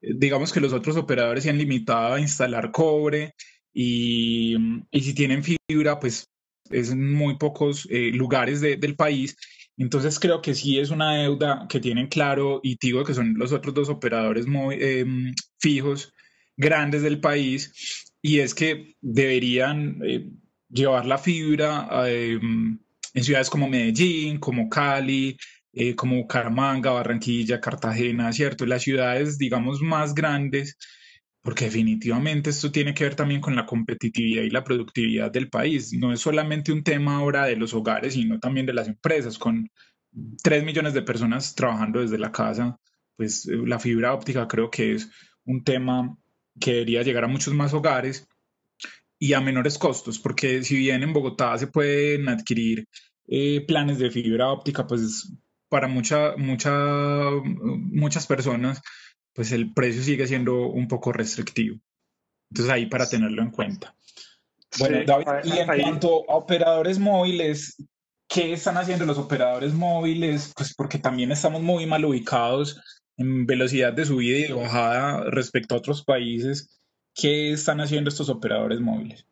Eh, 0.00 0.14
digamos 0.16 0.52
que 0.52 0.60
los 0.60 0.72
otros 0.72 0.96
operadores 0.96 1.44
se 1.44 1.50
han 1.50 1.58
limitado 1.58 2.14
a 2.14 2.20
instalar 2.20 2.70
cobre 2.72 3.34
y, 3.72 4.56
y 4.90 5.00
si 5.00 5.14
tienen 5.14 5.44
fibra, 5.44 6.00
pues 6.00 6.28
es 6.70 6.90
en 6.90 7.12
muy 7.12 7.36
pocos 7.36 7.86
eh, 7.90 8.10
lugares 8.12 8.60
de, 8.60 8.76
del 8.76 8.96
país. 8.96 9.36
Entonces 9.76 10.18
creo 10.18 10.42
que 10.42 10.54
sí 10.54 10.78
es 10.78 10.90
una 10.90 11.16
deuda 11.16 11.66
que 11.68 11.80
tienen 11.80 12.08
Claro 12.08 12.60
y 12.62 12.76
Tigo, 12.76 13.04
que 13.04 13.14
son 13.14 13.34
los 13.36 13.52
otros 13.52 13.74
dos 13.74 13.88
operadores 13.88 14.46
muy 14.46 14.76
eh, 14.80 15.04
fijos, 15.58 16.12
grandes 16.56 17.02
del 17.02 17.20
país, 17.20 18.12
y 18.22 18.40
es 18.40 18.54
que 18.54 18.94
deberían 19.00 19.98
llevar 20.72 21.06
la 21.06 21.18
fibra 21.18 21.88
em, 22.08 22.78
en 23.14 23.24
ciudades 23.24 23.50
como 23.50 23.68
Medellín, 23.68 24.38
como 24.38 24.68
Cali, 24.68 25.36
eh, 25.72 25.94
como 25.94 26.16
Bucaramanga, 26.16 26.90
Barranquilla, 26.90 27.60
Cartagena, 27.60 28.32
¿cierto? 28.32 28.66
Las 28.66 28.82
ciudades, 28.82 29.38
digamos, 29.38 29.80
más 29.82 30.14
grandes, 30.14 30.76
porque 31.42 31.66
definitivamente 31.66 32.50
esto 32.50 32.70
tiene 32.72 32.94
que 32.94 33.04
ver 33.04 33.14
también 33.14 33.40
con 33.40 33.56
la 33.56 33.66
competitividad 33.66 34.42
y 34.42 34.50
la 34.50 34.64
productividad 34.64 35.30
del 35.30 35.50
país. 35.50 35.92
No 35.92 36.12
es 36.12 36.20
solamente 36.20 36.72
un 36.72 36.82
tema 36.82 37.16
ahora 37.16 37.46
de 37.46 37.56
los 37.56 37.74
hogares, 37.74 38.14
sino 38.14 38.38
también 38.38 38.66
de 38.66 38.74
las 38.74 38.88
empresas, 38.88 39.38
con 39.38 39.70
3 40.42 40.64
millones 40.64 40.94
de 40.94 41.02
personas 41.02 41.54
trabajando 41.54 42.00
desde 42.00 42.18
la 42.18 42.32
casa, 42.32 42.78
pues 43.16 43.46
eh, 43.48 43.56
la 43.66 43.78
fibra 43.78 44.14
óptica 44.14 44.48
creo 44.48 44.70
que 44.70 44.94
es 44.94 45.10
un 45.44 45.64
tema 45.64 46.16
que 46.60 46.72
debería 46.72 47.02
llegar 47.02 47.24
a 47.24 47.28
muchos 47.28 47.54
más 47.54 47.72
hogares 47.72 48.28
y 49.22 49.34
a 49.34 49.40
menores 49.40 49.78
costos, 49.78 50.18
porque 50.18 50.64
si 50.64 50.76
bien 50.76 51.04
en 51.04 51.12
Bogotá 51.12 51.56
se 51.56 51.68
pueden 51.68 52.28
adquirir 52.28 52.88
eh, 53.28 53.64
planes 53.68 54.00
de 54.00 54.10
fibra 54.10 54.50
óptica, 54.50 54.84
pues 54.84 55.32
para 55.68 55.86
mucha, 55.86 56.36
mucha, 56.36 56.72
muchas 57.44 58.26
personas, 58.26 58.82
pues 59.32 59.52
el 59.52 59.72
precio 59.72 60.02
sigue 60.02 60.26
siendo 60.26 60.66
un 60.66 60.88
poco 60.88 61.12
restrictivo. 61.12 61.78
Entonces 62.50 62.74
ahí 62.74 62.86
para 62.86 63.08
tenerlo 63.08 63.42
en 63.42 63.52
cuenta. 63.52 63.94
Bueno, 64.80 65.04
David, 65.06 65.26
y 65.44 65.58
en 65.58 65.80
cuanto 65.80 66.28
a 66.28 66.34
operadores 66.34 66.98
móviles, 66.98 67.76
¿qué 68.28 68.52
están 68.52 68.76
haciendo 68.76 69.06
los 69.06 69.18
operadores 69.18 69.72
móviles? 69.72 70.52
Pues 70.56 70.74
porque 70.74 70.98
también 70.98 71.30
estamos 71.30 71.62
muy 71.62 71.86
mal 71.86 72.04
ubicados 72.04 72.80
en 73.16 73.46
velocidad 73.46 73.92
de 73.92 74.04
subida 74.04 74.38
y 74.38 74.48
de 74.48 74.52
bajada 74.52 75.30
respecto 75.30 75.76
a 75.76 75.78
otros 75.78 76.02
países. 76.04 76.81
¿Qué 77.14 77.52
están 77.52 77.80
haciendo 77.80 78.08
estos 78.08 78.28
operadores 78.28 78.80
móviles? 78.80 79.26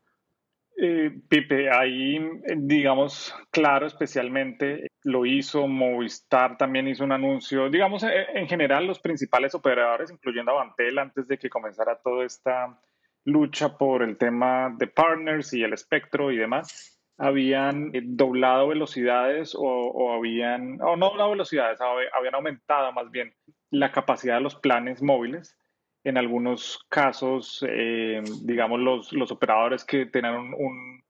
Eh, 0.83 1.11
Pipe, 1.29 1.71
ahí, 1.71 2.19
digamos, 2.57 3.35
claro, 3.51 3.87
especialmente 3.87 4.91
lo 5.03 5.27
hizo, 5.27 5.67
Movistar 5.67 6.57
también 6.57 6.89
hizo 6.89 7.05
un 7.05 7.13
anuncio, 7.13 7.69
digamos, 7.69 8.03
eh, 8.03 8.27
en 8.35 8.49
general 8.49 8.87
los 8.87 8.99
principales 8.99 9.55
operadores, 9.55 10.11
incluyendo 10.11 10.53
Avantel, 10.53 10.99
antes 10.99 11.29
de 11.29 11.39
que 11.39 11.51
comenzara 11.51 11.97
toda 11.97 12.25
esta 12.25 12.81
lucha 13.25 13.77
por 13.77 14.03
el 14.03 14.17
tema 14.17 14.75
de 14.79 14.87
partners 14.87 15.53
y 15.53 15.63
el 15.63 15.75
espectro 15.75 16.33
y 16.33 16.39
demás, 16.39 16.99
habían 17.19 17.95
eh, 17.95 18.01
doblado 18.03 18.69
velocidades 18.69 19.55
o, 19.55 20.15
habían, 20.15 20.81
o 20.81 20.97
no 20.97 21.11
doblado 21.11 21.31
velocidades, 21.31 21.79
habían 21.81 22.35
aumentado 22.35 22.91
más 22.93 23.11
bien 23.11 23.35
la 23.71 23.93
capacidad 23.93 24.37
de 24.37 24.41
los 24.41 24.57
planes 24.57 25.03
móviles 25.03 25.59
en 26.05 26.17
algunos 26.17 26.85
casos, 26.89 27.65
eh, 27.69 28.23
digamos, 28.43 28.81
los, 28.81 29.13
los, 29.13 29.31
operadores 29.31 29.85
que 29.85 30.07
tenían 30.07 30.55
un, 30.55 31.03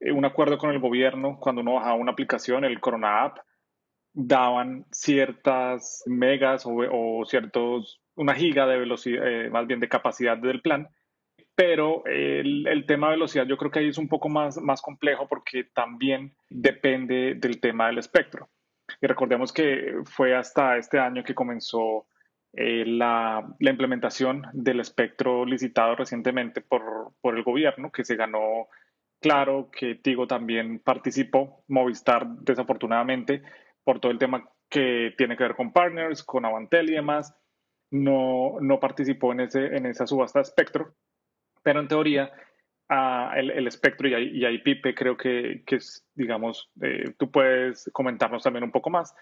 un, 0.00 0.24
acuerdo 0.24 0.58
con 0.58 0.70
el 0.70 0.80
gobierno, 0.80 1.38
cuando 1.38 1.62
uno 1.62 1.74
bajaba 1.74 1.94
una 1.94 2.12
aplicación, 2.12 2.64
el 2.64 2.80
Corona 2.80 3.24
App, 3.24 3.38
daban 4.12 4.84
ciertas 4.90 6.02
megas 6.06 6.66
o, 6.66 6.72
o 6.90 7.24
ciertos, 7.24 8.00
una 8.14 8.34
giga 8.34 8.66
de 8.66 8.78
velocidad, 8.78 9.26
eh, 9.26 9.50
más 9.50 9.66
bien 9.66 9.80
de 9.80 9.88
capacidad 9.88 10.36
del 10.36 10.60
plan. 10.60 10.88
Pero 11.54 12.04
el, 12.06 12.66
el, 12.66 12.86
tema 12.86 13.08
de 13.08 13.14
velocidad 13.14 13.46
yo 13.46 13.58
creo 13.58 13.70
que 13.70 13.80
ahí 13.80 13.88
es 13.88 13.98
un 13.98 14.08
poco 14.08 14.28
más, 14.28 14.56
más 14.58 14.80
complejo 14.80 15.28
porque 15.28 15.64
también 15.64 16.34
depende 16.48 17.34
del 17.34 17.60
tema 17.60 17.88
del 17.88 17.98
espectro. 17.98 18.48
Y 19.00 19.06
recordemos 19.06 19.52
que 19.52 19.96
fue 20.04 20.34
hasta 20.34 20.76
este 20.78 20.98
año 20.98 21.22
que 21.22 21.34
comenzó 21.34 22.06
eh, 22.54 22.84
la, 22.86 23.46
la, 23.58 23.70
implementación 23.70 24.46
del 24.52 24.80
espectro 24.80 25.44
licitado 25.46 25.96
recientemente 25.96 26.60
por, 26.60 27.12
por, 27.20 27.36
el 27.36 27.42
gobierno, 27.42 27.90
que 27.90 28.04
se 28.04 28.16
ganó 28.16 28.68
claro, 29.20 29.70
que 29.70 29.94
Tigo 29.94 30.26
también 30.26 30.80
participó, 30.80 31.64
Movistar 31.68 32.26
desafortunadamente, 32.26 33.42
por 33.84 34.00
todo 34.00 34.12
el 34.12 34.18
tema 34.18 34.48
que 34.68 35.14
tiene 35.16 35.36
que 35.36 35.44
ver 35.44 35.56
con 35.56 35.72
partners, 35.72 36.22
con 36.22 36.44
Avantel 36.44 36.90
y 36.90 36.94
demás, 36.94 37.34
no, 37.90 38.56
no 38.60 38.80
participó 38.80 39.32
en, 39.32 39.40
ese, 39.40 39.76
en 39.76 39.86
esa 39.86 40.06
subasta 40.06 40.40
de 40.40 40.44
espectro, 40.44 40.94
pero 41.62 41.80
en 41.80 41.88
teoría 41.88 42.32
el, 43.36 43.50
el, 43.50 43.66
espectro 43.66 44.08
y 44.08 44.14
ahí, 44.14 44.62
y 44.64 44.94
creo 44.94 45.16
que, 45.16 45.62
que 45.66 45.76
es, 45.76 46.06
digamos, 46.14 46.70
eh, 46.82 47.14
tú 47.18 47.30
puedes 47.30 47.88
comentarnos 47.92 48.42
también 48.42 48.64
un 48.64 48.70
poco 48.72 48.90
más, 48.90 49.14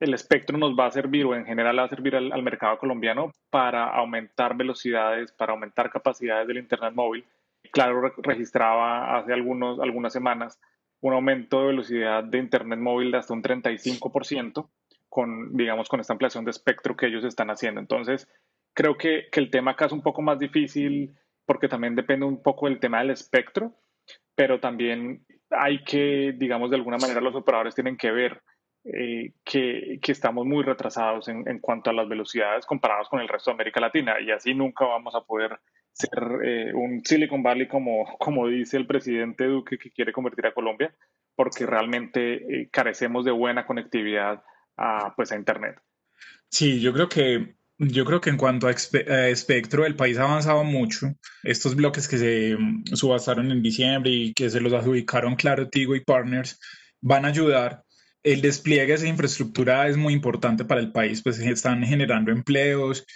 el 0.00 0.14
espectro 0.14 0.56
nos 0.56 0.72
va 0.72 0.86
a 0.86 0.90
servir 0.90 1.26
o 1.26 1.34
en 1.34 1.44
general 1.44 1.78
va 1.78 1.84
a 1.84 1.88
servir 1.88 2.16
al, 2.16 2.42
mercado 2.42 2.78
colombiano 2.78 3.32
para 3.50 3.84
aumentar 3.84 4.56
velocidades, 4.56 5.30
para 5.32 5.52
aumentar 5.52 5.90
capacidades 5.90 6.48
del 6.48 6.56
Internet 6.56 6.94
móvil. 6.94 7.24
Claro, 7.70 8.00
registraba 8.22 9.18
hace 9.18 9.34
algunas 9.34 10.12
semanas 10.12 10.58
un 11.02 11.12
aumento 11.12 11.60
de 11.60 11.66
velocidad 11.68 12.24
de 12.24 12.38
Internet 12.38 12.78
móvil 12.78 13.10
de 13.10 13.18
hasta 13.18 13.34
un 13.34 13.42
35% 13.42 14.68
con, 15.08 15.54
digamos, 15.56 15.88
con 15.88 16.00
esta 16.00 16.14
ampliación 16.14 16.44
de 16.44 16.50
espectro 16.50 16.96
que 16.96 17.06
ellos 17.06 17.24
están 17.24 17.50
haciendo. 17.50 17.80
Entonces, 17.80 18.26
creo 18.72 18.96
que, 18.96 19.28
que 19.30 19.40
el 19.40 19.50
tema 19.50 19.72
acá 19.72 19.86
es 19.86 19.92
un 19.92 20.02
poco 20.02 20.22
más 20.22 20.38
difícil 20.38 21.14
porque 21.44 21.68
también 21.68 21.94
depende 21.94 22.24
un 22.24 22.42
poco 22.42 22.66
del 22.66 22.80
tema 22.80 23.00
del 23.00 23.10
espectro, 23.10 23.74
pero 24.34 24.60
también 24.60 25.26
hay 25.50 25.82
que, 25.84 26.34
digamos, 26.38 26.70
de 26.70 26.76
alguna 26.76 26.96
manera 26.96 27.20
los 27.20 27.34
operadores 27.34 27.74
tienen 27.74 27.96
que 27.96 28.12
ver 28.12 28.40
eh, 28.84 29.32
que, 29.44 29.98
que, 30.00 30.12
estamos 30.12 30.46
muy 30.46 30.62
retrasados 30.62 31.28
en, 31.28 31.46
en, 31.46 31.58
cuanto 31.58 31.90
a 31.90 31.92
las 31.92 32.08
velocidades 32.08 32.64
comparados 32.64 33.08
con 33.08 33.20
el 33.20 33.28
resto 33.28 33.50
de 33.50 33.54
América 33.56 33.80
Latina 33.80 34.20
y 34.20 34.30
así 34.30 34.54
nunca 34.54 34.86
vamos 34.86 35.14
a 35.14 35.20
poder 35.20 35.60
ser 35.92 36.44
eh, 36.44 36.72
un 36.74 37.02
Silicon 37.04 37.42
Valley 37.42 37.68
como, 37.68 38.04
como 38.18 38.48
dice 38.48 38.76
el 38.76 38.86
presidente 38.86 39.44
Duque 39.44 39.78
que 39.78 39.90
quiere 39.90 40.12
convertir 40.12 40.46
a 40.46 40.54
Colombia, 40.54 40.94
porque 41.34 41.66
realmente 41.66 42.34
eh, 42.34 42.68
carecemos 42.70 43.24
de 43.24 43.32
buena 43.32 43.66
conectividad 43.66 44.42
a, 44.76 45.14
pues, 45.14 45.32
a 45.32 45.36
Internet. 45.36 45.76
Sí, 46.48 46.80
yo 46.80 46.92
creo 46.92 47.08
que 47.08 47.54
Yo 47.78 48.04
creo 48.04 48.20
que 48.20 48.28
en 48.28 48.36
cuanto 48.36 48.66
a, 48.66 48.70
espectro, 48.70 49.86
el 49.86 49.96
país 49.96 50.18
ha 50.18 50.24
avanzado 50.24 50.64
mucho. 50.64 51.14
Estos 51.42 51.74
bloques 51.74 52.08
que 52.08 52.18
se 52.18 52.56
mm, 52.58 52.84
subastaron 52.94 53.50
en 53.50 53.62
diciembre 53.62 54.10
y 54.10 54.34
que 54.34 54.50
se 54.50 54.60
los 54.60 54.72
adjudicaron 54.74 55.36
Claro, 55.36 55.68
Tigo 55.68 55.94
y 55.96 56.04
Partners 56.04 56.60
van 57.00 57.24
a 57.24 57.28
ayudar. 57.28 57.84
El 58.22 58.42
despliegue 58.42 58.88
de 58.88 58.94
esa 58.94 59.08
infraestructura 59.08 59.88
es 59.88 59.96
muy 59.96 60.12
importante 60.12 60.64
para 60.64 60.80
el 60.80 60.92
país, 60.92 61.22
pues 61.22 61.38
están 61.38 61.84
generando 61.84 62.30
empleos, 62.32 63.06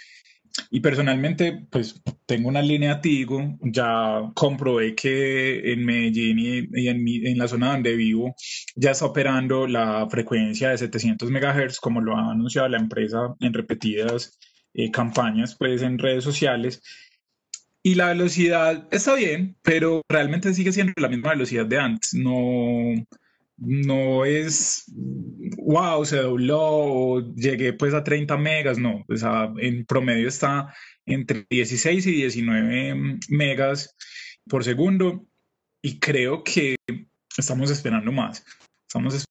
y 0.69 0.79
personalmente, 0.79 1.65
pues 1.69 2.01
tengo 2.25 2.49
una 2.49 2.61
línea 2.61 3.01
Tigo, 3.01 3.57
ya 3.61 4.31
comprobé 4.33 4.95
que 4.95 5.71
en 5.73 5.85
Medellín 5.85 6.39
y, 6.39 6.87
en, 6.87 7.07
en, 7.07 7.37
la 7.37 7.47
zona 7.47 7.71
donde 7.71 7.95
vivo 7.95 8.35
ya 8.75 8.91
está 8.91 9.05
operando 9.05 9.67
la 9.67 10.07
frecuencia 10.09 10.69
de 10.69 10.77
700 10.77 11.29
MHz, 11.29 11.79
como 11.79 12.01
lo 12.01 12.15
ha 12.15 12.31
anunciado 12.31 12.67
la 12.69 12.77
empresa 12.77 13.35
en 13.39 13.53
repetidas 13.53 14.39
eh, 14.73 14.91
campañas 14.91 15.55
pues 15.57 15.81
en 15.81 15.97
redes 15.97 16.23
sociales. 16.23 16.81
Y 17.83 17.95
la 17.95 18.09
velocidad 18.09 18.87
está 18.91 19.13
bien, 19.13 19.57
pero 19.61 20.01
realmente 20.09 20.53
sigue 20.53 20.71
siendo 20.71 20.93
la 20.97 21.09
misma 21.09 21.31
velocidad 21.31 21.65
de 21.67 21.77
antes. 21.77 22.13
No, 22.15 22.93
no 23.57 24.25
es, 24.25 24.85
wow, 25.57 26.03
se 26.05 26.17
dobló 26.17 26.61
o 26.61 27.35
llegué 27.35 27.73
pues 27.73 27.93
a 27.93 28.03
30 28.03 28.37
megas, 28.37 28.77
no, 28.77 29.03
pues 29.07 29.23
en 29.57 29.85
promedio 29.85 30.27
está 30.27 30.73
entre 31.05 31.45
16 31.49 32.05
y 32.07 32.11
19 32.11 33.19
megas 33.29 33.95
por 34.47 34.63
segundo 34.63 35.25
y 35.81 35.99
creo 35.99 36.43
que 36.43 36.75
estamos 37.37 37.71
esperando 37.71 38.11
más, 38.11 38.43
estamos 38.87 39.25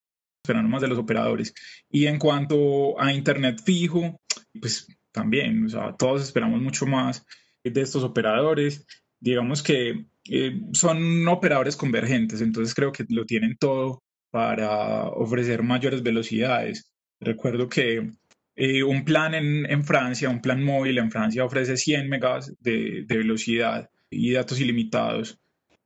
esperando 0.44 0.68
más 0.68 0.82
de 0.82 0.88
los 0.88 0.98
operadores. 0.98 1.52
Y 1.90 2.06
en 2.06 2.18
cuanto 2.18 3.00
a 3.00 3.12
internet 3.12 3.60
fijo, 3.64 4.20
pues 4.60 4.86
también, 5.12 5.66
o 5.66 5.68
sea, 5.68 5.96
todos 5.96 6.22
esperamos 6.22 6.60
mucho 6.60 6.86
más 6.86 7.24
de 7.62 7.80
estos 7.80 8.04
operadores. 8.04 8.86
Digamos 9.20 9.62
que 9.62 10.06
eh, 10.30 10.60
son 10.72 11.26
operadores 11.28 11.76
convergentes, 11.76 12.40
entonces 12.40 12.74
creo 12.74 12.92
que 12.92 13.04
lo 13.08 13.24
tienen 13.24 13.56
todo 13.58 14.03
para 14.34 15.10
ofrecer 15.10 15.62
mayores 15.62 16.02
velocidades. 16.02 16.90
Recuerdo 17.20 17.68
que 17.68 18.10
eh, 18.56 18.82
un 18.82 19.04
plan 19.04 19.32
en, 19.32 19.64
en, 19.70 19.84
Francia, 19.84 20.28
un 20.28 20.40
plan 20.40 20.60
móvil 20.60 20.98
en 20.98 21.12
Francia 21.12 21.44
ofrece 21.44 21.76
100 21.76 22.08
megas 22.08 22.52
de, 22.58 23.04
de, 23.06 23.16
velocidad 23.18 23.88
y 24.10 24.32
datos 24.32 24.58
ilimitados. 24.60 25.38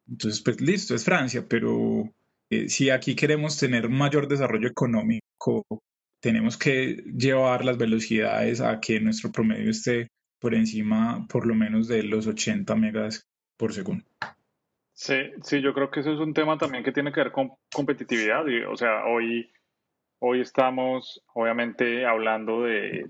Entonces, 0.08 0.40
pues 0.40 0.62
listo, 0.62 0.94
es 0.94 1.04
Francia, 1.04 1.44
pero 1.46 2.10
eh, 2.48 2.70
si 2.70 2.88
aquí 2.88 3.14
queremos 3.14 3.58
tener 3.58 3.90
mayor 3.90 4.26
desarrollo 4.26 4.68
económico, 4.68 5.66
tenemos 6.18 6.56
que 6.56 7.04
llevar 7.18 7.66
las 7.66 7.76
velocidades 7.76 8.62
a 8.62 8.80
que 8.80 8.98
nuestro 8.98 9.30
promedio 9.30 9.70
esté 9.70 10.08
por 10.40 10.54
encima 10.54 11.26
por 11.28 11.46
lo 11.46 11.54
menos 11.54 11.86
de 11.86 12.02
los 12.02 12.26
80 12.26 12.74
megas 12.76 13.26
por 13.58 13.74
segundo. 13.74 14.06
Sí, 14.98 15.14
sí, 15.44 15.60
yo 15.60 15.72
creo 15.74 15.92
que 15.92 16.00
eso 16.00 16.12
es 16.12 16.18
un 16.18 16.34
tema 16.34 16.58
también 16.58 16.82
que 16.82 16.90
tiene 16.90 17.12
que 17.12 17.20
ver 17.20 17.30
con 17.30 17.52
competitividad. 17.72 18.44
o 18.68 18.76
sea, 18.76 19.06
hoy, 19.06 19.48
hoy 20.18 20.40
estamos 20.40 21.22
obviamente 21.34 22.04
hablando 22.04 22.64
de, 22.64 23.06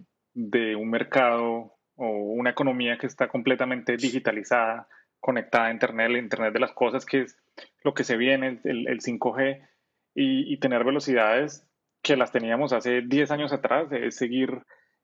un 0.76 0.90
mercado 0.90 1.78
o 1.96 2.06
una 2.06 2.50
economía 2.50 2.98
que 2.98 3.06
está 3.06 3.28
completamente 3.28 3.96
digitalizada, 3.96 4.86
conectada 5.18 5.68
a 5.68 5.70
Internet, 5.70 6.10
el 6.10 6.18
Internet 6.18 6.52
de 6.52 6.60
las 6.60 6.72
cosas, 6.72 7.06
que 7.06 7.22
es 7.22 7.38
lo 7.82 7.94
que 7.94 8.04
se 8.04 8.18
viene, 8.18 8.60
el, 8.64 8.86
el 8.86 9.00
5G, 9.00 9.66
y, 10.14 10.58
tener 10.58 10.84
velocidades 10.84 11.66
que 12.02 12.18
las 12.18 12.32
teníamos 12.32 12.74
hace 12.74 13.00
10 13.00 13.30
años 13.30 13.54
atrás, 13.54 13.90
es 13.92 14.14
seguir 14.14 14.62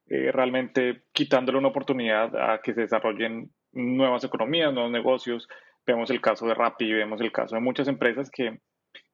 eh, 0.09 0.31
realmente 0.33 1.05
quitándole 1.13 1.57
una 1.57 1.69
oportunidad 1.69 2.37
a 2.37 2.61
que 2.61 2.75
se 2.75 2.83
desarrollen 2.83 3.51
nuevas 3.73 4.23
economías, 4.23 4.75
nuevos 4.75 4.93
negocios, 4.93 5.49
Vemos 5.87 6.11
el 6.11 6.21
caso 6.21 6.47
de 6.47 6.55
Rappi, 6.55 6.93
vemos 6.93 7.21
el 7.21 7.33
caso 7.33 7.55
de 7.55 7.61
muchas 7.61 7.89
empresas 7.89 8.31
que, 8.31 8.61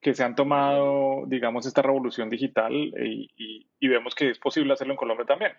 que 0.01 0.13
se 0.13 0.23
han 0.23 0.35
tomado, 0.35 1.25
digamos, 1.27 1.65
esta 1.65 1.81
revolución 1.81 2.29
digital 2.29 2.73
y, 2.73 3.67
y, 3.79 3.87
vemos 3.87 4.15
que 4.15 4.29
es 4.29 4.39
posible 4.39 4.73
hacerlo 4.73 4.93
en 4.93 4.97
Colombia 4.97 5.25
también, 5.25 5.51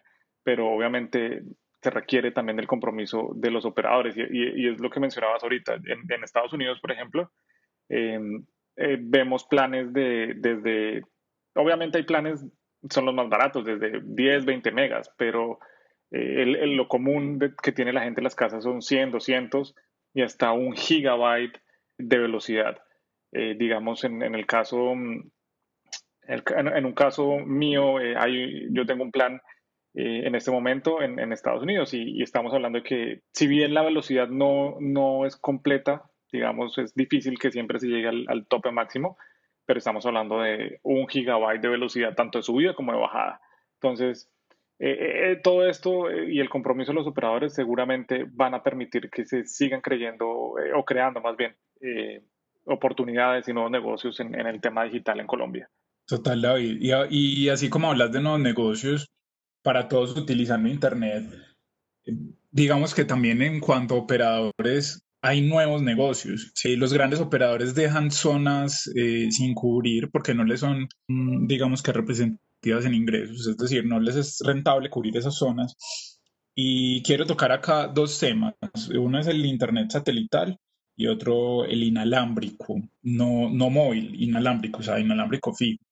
pero 0.42 0.68
obviamente 0.70 1.42
se 1.83 1.90
requiere 1.90 2.31
también 2.31 2.57
del 2.57 2.66
compromiso 2.66 3.33
de 3.35 3.51
los 3.51 3.64
operadores 3.64 4.16
y, 4.16 4.22
y 4.31 4.68
es 4.68 4.81
lo 4.81 4.88
que 4.88 5.01
mencionabas 5.01 5.42
ahorita. 5.42 5.75
En, 5.75 6.01
en 6.09 6.25
Estados 6.25 6.53
Unidos, 6.53 6.81
por 6.81 6.92
ejemplo, 6.92 7.31
em, 7.88 8.44
eh, 8.77 8.96
vemos 9.01 9.44
planes 9.44 9.92
de 9.92 10.35
desde, 10.37 11.03
obviamente 11.55 11.98
hay 11.98 12.05
planes, 12.05 12.46
son 12.88 13.05
los 13.05 13.14
más 13.14 13.29
baratos, 13.29 13.64
desde 13.64 14.01
10, 14.03 14.44
20 14.44 14.70
megas, 14.72 15.12
pero 15.18 15.59
eh, 16.11 16.42
el, 16.42 16.77
lo 16.77 16.88
común 16.88 17.38
que 17.62 17.72
tiene 17.72 17.92
la 17.92 18.03
gente 18.03 18.20
en 18.20 18.25
las 18.25 18.37
casas 18.37 18.64
son 18.64 18.81
100, 18.81 19.11
200 19.11 19.75
y 20.14 20.22
hasta 20.22 20.53
un 20.53 20.75
gigabyte 20.75 21.59
de 21.98 22.18
velocidad. 22.18 22.79
Eh, 23.33 23.57
digamos, 23.59 24.05
en, 24.05 24.22
el 24.22 24.46
caso, 24.46 24.94
mm, 24.94 25.31
en, 26.27 26.85
un 26.85 26.92
caso 26.92 27.38
mío, 27.38 27.98
eh, 28.01 28.14
hay, 28.16 28.66
yo 28.70 28.85
tengo 28.85 29.05
un 29.05 29.11
plan 29.11 29.40
eh, 29.94 30.22
en 30.27 30.35
este 30.35 30.51
momento 30.51 31.03
en, 31.03 31.33
Estados 31.33 31.62
Unidos 31.62 31.94
y, 31.94 32.22
estamos 32.22 32.53
hablando 32.53 32.79
de 32.79 32.85
que 32.85 33.20
si 33.33 33.46
bien 33.46 33.75
la 33.75 33.83
velocidad 33.83 34.29
no, 34.29 34.77
no 34.81 35.27
es 35.27 35.37
completa, 35.37 36.03
digamos, 36.31 36.77
es 36.79 36.94
difícil 36.94 37.38
que 37.38 37.51
siempre 37.51 37.79
se 37.79 37.88
llegue 37.88 38.09
al, 38.09 38.46
tope 38.48 38.70
máximo, 38.70 39.16
pero 39.66 39.79
estamos 39.79 40.05
hablando 40.07 40.40
de 40.40 40.81
un 40.83 41.07
gigabyte 41.09 41.61
de 41.61 41.68
velocidad 41.68 42.14
tanto 42.14 42.38
de 42.38 42.42
subida 42.42 42.75
como 42.75 42.92
de 42.92 42.98
bajada. 42.98 43.40
Entonces, 43.81 44.31
eh, 44.85 44.90
eh, 44.90 45.33
eh, 45.33 45.40
todo 45.40 45.64
esto 45.68 46.11
y 46.11 46.40
el 46.40 46.49
compromiso 46.49 46.90
de 46.90 46.97
los 46.97 47.07
operadores 47.07 47.55
seguramente 47.55 48.27
van 48.33 48.53
a 48.53 48.64
permitir 48.64 49.09
que 49.11 49.25
se 49.25 49.47
sigan 49.47 49.81
creyendo 49.81 50.29
o 50.29 50.85
creando 50.85 51.21
más 51.21 51.37
bien 51.37 51.55
oportunidades 52.64 53.47
y 53.47 53.53
nuevos 53.53 53.71
negocios 53.71 54.18
en, 54.18 54.35
el 54.35 54.61
tema 54.61 54.83
digital 54.83 55.21
en 55.21 55.29
Colombia. 55.29 55.71
Total, 56.05 56.42
David. 56.42 56.79
Y, 56.81 57.45
y, 57.45 57.49
así 57.49 57.71
como 57.71 57.90
hablas 57.90 58.11
de 58.11 58.23
nuevos 58.23 58.40
negocios 58.40 59.12
para 59.62 59.87
todos 59.87 60.16
utilizando 60.16 60.68
Internet, 60.68 61.33
digamos 62.51 62.92
que 62.92 63.05
también 63.05 63.40
en 63.40 63.61
cuanto 63.61 63.95
a 63.95 63.99
operadores 63.99 65.07
hay 65.23 65.42
nuevos 65.42 65.81
negocios. 65.81 66.51
¿sí? 66.57 66.75
Los 66.75 66.92
grandes 66.92 67.21
operadores 67.21 67.77
dejan 67.77 68.11
zonas 68.11 68.90
sin 69.31 69.55
cubrir 69.55 70.11
porque 70.11 70.35
no 70.35 70.45
les 70.45 70.59
son, 70.59 70.88
mm, 71.07 71.47
digamos 71.47 71.85
que 71.85 71.92
representan 71.92 72.40
en 72.64 72.94
ingresos, 72.94 73.46
es 73.46 73.57
decir, 73.57 73.85
no 73.85 74.01
les 74.01 74.16
es 74.16 74.38
rentable 74.44 74.90
cubrir 74.90 75.16
esas 75.16 75.35
zonas. 75.35 75.77
Y 76.55 77.03
quiero 77.03 77.27
tocar 77.27 77.51
acá 77.53 77.88
dos 77.88 78.18
temas. 78.18 78.55
Uno 78.94 79.18
es 79.18 79.27
el 79.27 79.44
Internet 79.46 79.90
satelital 79.90 80.59
y 80.96 81.07
otro 81.07 81.64
el 81.64 81.83
inalámbrico, 81.83 82.81
no, 83.03 83.48
no 83.51 83.70
móvil, 83.70 84.14
inalámbrico, 84.22 84.81
o 84.81 84.83
sea, 84.83 85.01
inalámbrico 85.01 85.55
fijo. 85.55 85.83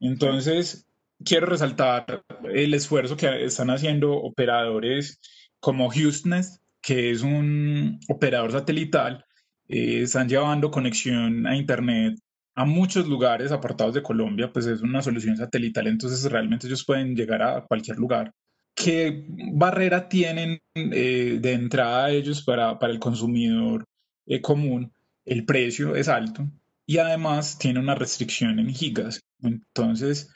Entonces, 0.00 0.86
quiero 1.24 1.46
resaltar 1.46 2.24
el 2.52 2.74
esfuerzo 2.74 3.16
que 3.16 3.44
están 3.44 3.70
haciendo 3.70 4.12
operadores 4.14 5.20
como 5.60 5.88
HughesNet, 5.88 6.46
que 6.80 7.10
es 7.10 7.22
un 7.22 8.00
operador 8.08 8.52
satelital, 8.52 9.24
eh, 9.68 10.02
están 10.02 10.28
llevando 10.28 10.70
conexión 10.70 11.46
a 11.46 11.56
Internet 11.56 12.18
a 12.60 12.64
muchos 12.66 13.08
lugares 13.08 13.52
apartados 13.52 13.94
de 13.94 14.02
Colombia, 14.02 14.52
pues 14.52 14.66
es 14.66 14.82
una 14.82 15.00
solución 15.00 15.34
satelital, 15.34 15.86
entonces 15.86 16.30
realmente 16.30 16.66
ellos 16.66 16.84
pueden 16.84 17.16
llegar 17.16 17.40
a 17.40 17.64
cualquier 17.66 17.96
lugar. 17.96 18.32
¿Qué 18.74 19.24
barrera 19.54 20.10
tienen 20.10 20.60
eh, 20.74 21.38
de 21.40 21.52
entrada 21.52 22.10
ellos 22.10 22.44
para, 22.44 22.78
para 22.78 22.92
el 22.92 22.98
consumidor 22.98 23.86
eh, 24.26 24.42
común? 24.42 24.92
El 25.24 25.46
precio 25.46 25.96
es 25.96 26.08
alto 26.08 26.46
y 26.84 26.98
además 26.98 27.58
tiene 27.58 27.80
una 27.80 27.94
restricción 27.94 28.58
en 28.58 28.74
gigas. 28.74 29.22
Entonces, 29.42 30.28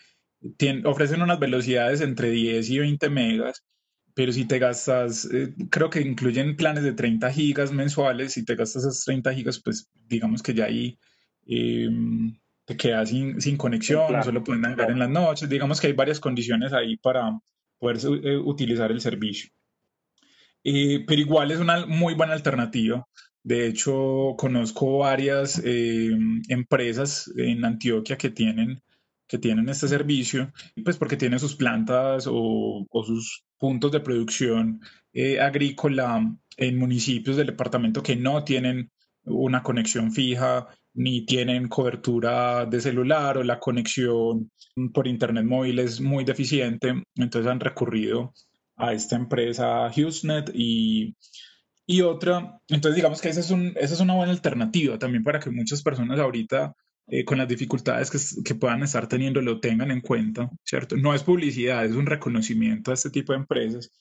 ofrecen 0.85 1.21
unas 1.21 1.39
velocidades 1.39 2.01
entre 2.01 2.31
10 2.31 2.71
y 2.71 2.79
20 2.79 3.11
megas, 3.11 3.63
pero 4.15 4.33
si 4.33 4.47
te 4.47 4.59
gastas, 4.59 5.29
eh, 5.31 5.53
creo 5.69 5.91
que 5.91 6.01
incluyen 6.01 6.57
planes 6.57 6.85
de 6.85 6.95
30 6.95 7.31
gigas 7.33 7.71
mensuales, 7.71 8.33
si 8.33 8.47
te 8.47 8.55
gastas 8.55 8.85
esas 8.85 9.05
30 9.05 9.35
gigas, 9.35 9.61
pues 9.63 9.91
digamos 10.09 10.43
que 10.43 10.55
ya 10.55 10.65
ahí 10.65 10.99
Em, 11.47 12.37
te 12.65 12.77
quedas 12.77 13.11
sin, 13.11 13.41
sin 13.41 13.57
conexión, 13.57 14.13
no 14.13 14.23
solo 14.23 14.43
pueden 14.43 14.63
navegar 14.63 14.91
en 14.91 14.99
las 14.99 15.11
noches. 15.11 15.49
Digamos 15.49 15.81
que 15.81 15.89
hay 15.89 15.93
varias 15.93 16.21
condiciones 16.21 16.73
ahí 16.73 16.97
para 16.97 17.39
poder 17.79 17.99
eh, 18.25 18.39
utilizar 18.39 18.91
el 18.91 19.01
servicio. 19.01 19.51
Eh, 20.65 21.05
pero 21.07 21.21
igual 21.21 21.51
es 21.51 21.59
una 21.59 21.85
muy 21.87 22.15
buena 22.15 22.33
alternativa. 22.33 23.07
De 23.43 23.67
hecho, 23.67 24.35
conozco 24.39 24.99
varias 24.99 25.61
em, 25.63 26.41
empresas 26.49 27.31
en 27.37 27.65
Antioquia 27.65 28.17
que 28.17 28.31
tienen, 28.31 28.83
que 29.29 29.37
tienen 29.39 29.69
este 29.69 29.89
servicio, 29.89 30.51
pues 30.83 30.97
porque 30.97 31.19
tienen 31.19 31.39
sus 31.39 31.55
plantas 31.55 32.27
o, 32.27 32.87
o 32.89 33.05
sus 33.05 33.45
puntos 33.59 33.93
de 33.93 34.01
producción 34.01 34.81
eh, 35.13 35.41
agrícola 35.41 36.35
en 36.57 36.79
municipios 36.79 37.37
del 37.37 37.49
departamento 37.49 38.03
que 38.03 38.17
no 38.17 38.45
tienen 38.45 38.91
una 39.25 39.63
conexión 39.63 40.13
fija 40.13 40.69
ni 40.95 41.27
tienen 41.27 41.69
cobertura 41.69 42.67
de 42.67 42.81
celular 42.81 43.39
o 43.39 43.45
la 43.45 43.59
conexión 43.59 44.51
por 44.93 45.07
internet 45.07 45.45
móvil 45.45 45.79
es 45.81 46.01
muy 46.01 46.25
deficiente, 46.25 47.03
entonces 47.17 47.51
han 47.51 47.61
recurrido 47.61 48.33
a 48.77 48.93
esta 48.93 49.17
empresa 49.17 49.89
HughesNet 49.89 50.51
y, 50.55 51.17
y 51.87 52.01
otra, 52.01 52.59
entonces 52.69 52.97
digamos 52.97 53.21
que 53.21 53.29
esa 53.29 53.41
es, 53.41 53.51
un, 53.51 53.73
esa 53.77 53.95
es 53.95 54.01
una 54.01 54.15
buena 54.15 54.33
alternativa 54.33 54.99
también 54.99 55.25
para 55.25 55.41
que 55.41 55.51
muchas 55.51 55.83
personas 55.83 56.19
ahorita 56.19 56.75
eh, 57.07 57.25
con 57.25 57.39
las 57.39 57.49
dificultades 57.49 58.11
que, 58.11 58.43
que, 58.43 58.55
puedan 58.55 58.83
estar 58.83 59.07
teniendo 59.09 59.43
lo 59.43 59.61
tengan 59.61 59.91
en 59.91 60.01
cuenta, 60.01 60.51
¿cierto? 60.65 60.97
No 60.97 61.13
es 61.15 61.23
publicidad, 61.23 61.85
es 61.85 61.93
un 61.93 62.07
reconocimiento 62.07 62.91
a 62.91 62.95
este 62.95 63.11
tipo 63.11 63.33
de 63.33 63.41
empresas. 63.41 63.93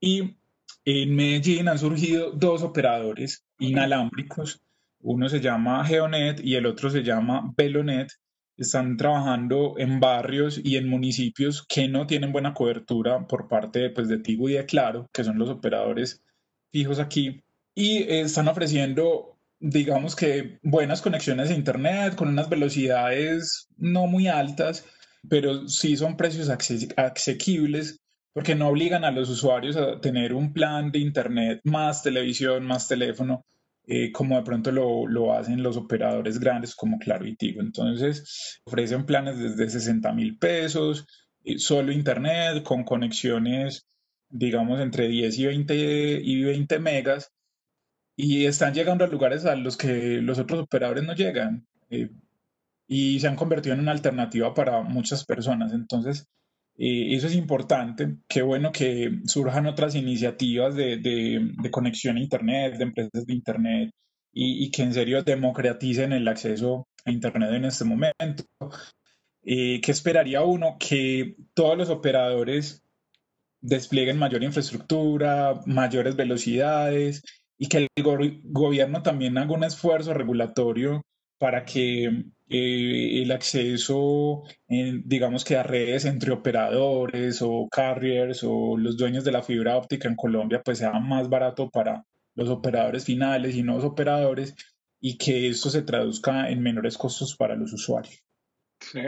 Y 0.00 0.36
en 0.84 1.16
Medellín 1.16 1.68
han 1.68 1.78
surgido 1.80 2.30
dos 2.30 2.62
operadores 2.62 3.44
inalámbricos, 3.58 4.62
uno 5.00 5.28
se 5.28 5.40
llama 5.40 5.84
Geonet 5.84 6.40
y 6.40 6.56
el 6.56 6.66
otro 6.66 6.90
se 6.90 7.02
llama 7.02 7.52
Velonet, 7.56 8.08
están 8.56 8.96
trabajando 8.96 9.74
en 9.78 10.00
barrios 10.00 10.60
y 10.62 10.76
en 10.76 10.88
municipios 10.88 11.64
que 11.66 11.88
no 11.88 12.06
tienen 12.06 12.32
buena 12.32 12.54
cobertura 12.54 13.26
por 13.26 13.48
parte 13.48 13.90
pues, 13.90 14.08
de 14.08 14.18
Tigo 14.18 14.48
y 14.48 14.54
de 14.54 14.66
Claro, 14.66 15.08
que 15.12 15.24
son 15.24 15.38
los 15.38 15.48
operadores 15.48 16.22
fijos 16.72 16.98
aquí, 16.98 17.42
y 17.74 18.02
están 18.02 18.48
ofreciendo, 18.48 19.38
digamos 19.60 20.16
que, 20.16 20.58
buenas 20.62 21.00
conexiones 21.00 21.50
a 21.50 21.54
Internet 21.54 22.16
con 22.16 22.28
unas 22.28 22.48
velocidades 22.48 23.68
no 23.76 24.08
muy 24.08 24.26
altas, 24.26 24.84
pero 25.28 25.68
sí 25.68 25.96
son 25.96 26.16
precios 26.16 26.50
asequibles 26.96 28.00
porque 28.32 28.54
no 28.54 28.68
obligan 28.68 29.04
a 29.04 29.10
los 29.10 29.30
usuarios 29.30 29.76
a 29.76 30.00
tener 30.00 30.34
un 30.34 30.52
plan 30.52 30.90
de 30.90 30.98
Internet 30.98 31.60
más 31.64 32.02
televisión, 32.02 32.66
más 32.66 32.88
teléfono, 32.88 33.44
eh, 33.90 34.12
como 34.12 34.36
de 34.36 34.42
pronto 34.42 34.70
lo, 34.70 35.06
lo, 35.06 35.32
hacen 35.32 35.62
los 35.62 35.78
operadores 35.78 36.38
grandes 36.38 36.74
como 36.74 36.98
Claro 36.98 37.26
y 37.26 37.36
Tigo. 37.36 37.62
Entonces, 37.62 38.60
ofrecen 38.64 39.06
planes 39.06 39.38
desde 39.38 39.70
60 39.70 40.12
mil 40.12 40.36
pesos, 40.36 41.06
eh, 41.42 41.58
solo 41.58 41.90
Internet, 41.90 42.62
con 42.64 42.84
conexiones, 42.84 43.86
digamos, 44.28 44.80
entre 44.80 45.08
10 45.08 45.38
y 45.38 45.46
20, 45.46 46.20
y 46.22 46.44
20 46.44 46.78
megas, 46.80 47.32
y 48.14 48.44
están 48.44 48.74
llegando 48.74 49.04
a 49.04 49.08
lugares 49.08 49.46
a 49.46 49.56
los 49.56 49.78
que 49.78 50.20
los 50.20 50.38
otros 50.38 50.60
operadores 50.64 51.04
no 51.04 51.14
llegan. 51.14 51.66
Eh, 51.88 52.10
y 52.86 53.20
se 53.20 53.28
han 53.28 53.36
convertido 53.36 53.74
en 53.74 53.80
una 53.80 53.92
alternativa 53.92 54.52
para 54.52 54.82
muchas 54.82 55.24
personas. 55.24 55.72
Entonces, 55.72 56.28
eh, 56.78 57.14
eso 57.14 57.26
es 57.26 57.34
importante. 57.34 58.18
Qué 58.28 58.42
bueno 58.42 58.72
que 58.72 59.20
surjan 59.24 59.66
otras 59.66 59.94
iniciativas 59.96 60.76
de, 60.76 60.98
de, 60.98 61.70
conexión 61.70 62.16
a 62.16 62.20
Internet, 62.20 62.76
de 62.76 62.84
empresas 62.84 63.26
de 63.26 63.34
Internet, 63.34 63.90
y, 64.32 64.64
y, 64.64 64.70
que 64.70 64.82
en 64.82 64.94
serio 64.94 65.22
democraticen 65.24 66.12
el 66.12 66.28
acceso 66.28 66.86
a 67.04 67.10
Internet 67.10 67.52
en 67.52 67.64
este 67.64 67.84
momento. 67.84 68.44
Eh, 69.42 69.80
¿Qué 69.80 69.92
esperaría 69.92 70.42
uno? 70.42 70.76
Que 70.78 71.36
todos 71.54 71.76
los 71.76 71.90
operadores 71.90 72.82
desplieguen 73.60 74.18
mayor 74.18 74.44
infraestructura, 74.44 75.60
mayores 75.66 76.16
velocidades 76.16 77.22
y 77.58 77.68
que 77.68 77.78
el 77.78 77.88
gobierno 78.04 79.02
también 79.02 79.36
haga 79.38 79.52
un 79.52 79.64
esfuerzo 79.64 80.14
regulatorio 80.14 81.02
para 81.38 81.64
que 81.64 82.06
eh, 82.50 83.22
el 83.22 83.30
acceso, 83.30 84.42
digamos 84.68 85.44
que 85.44 85.56
a 85.56 85.62
redes 85.62 86.04
entre 86.04 86.32
operadores 86.32 87.40
o 87.42 87.68
carriers 87.70 88.42
o 88.42 88.76
los 88.76 88.96
dueños 88.96 89.24
de 89.24 89.32
la 89.32 89.42
fibra 89.42 89.76
óptica 89.76 90.08
en 90.08 90.16
Colombia, 90.16 90.62
pues 90.64 90.78
sea 90.78 90.92
más 90.98 91.28
barato 91.28 91.70
para 91.70 92.04
los 92.34 92.48
operadores 92.48 93.04
finales 93.04 93.56
y 93.56 93.62
nuevos 93.62 93.84
operadores 93.84 94.54
y 95.00 95.18
que 95.18 95.48
esto 95.48 95.70
se 95.70 95.82
traduzca 95.82 96.48
en 96.48 96.62
menores 96.62 96.96
costos 96.96 97.36
para 97.36 97.54
los 97.54 97.72
usuarios. 97.72 98.22
Sí, 98.80 99.02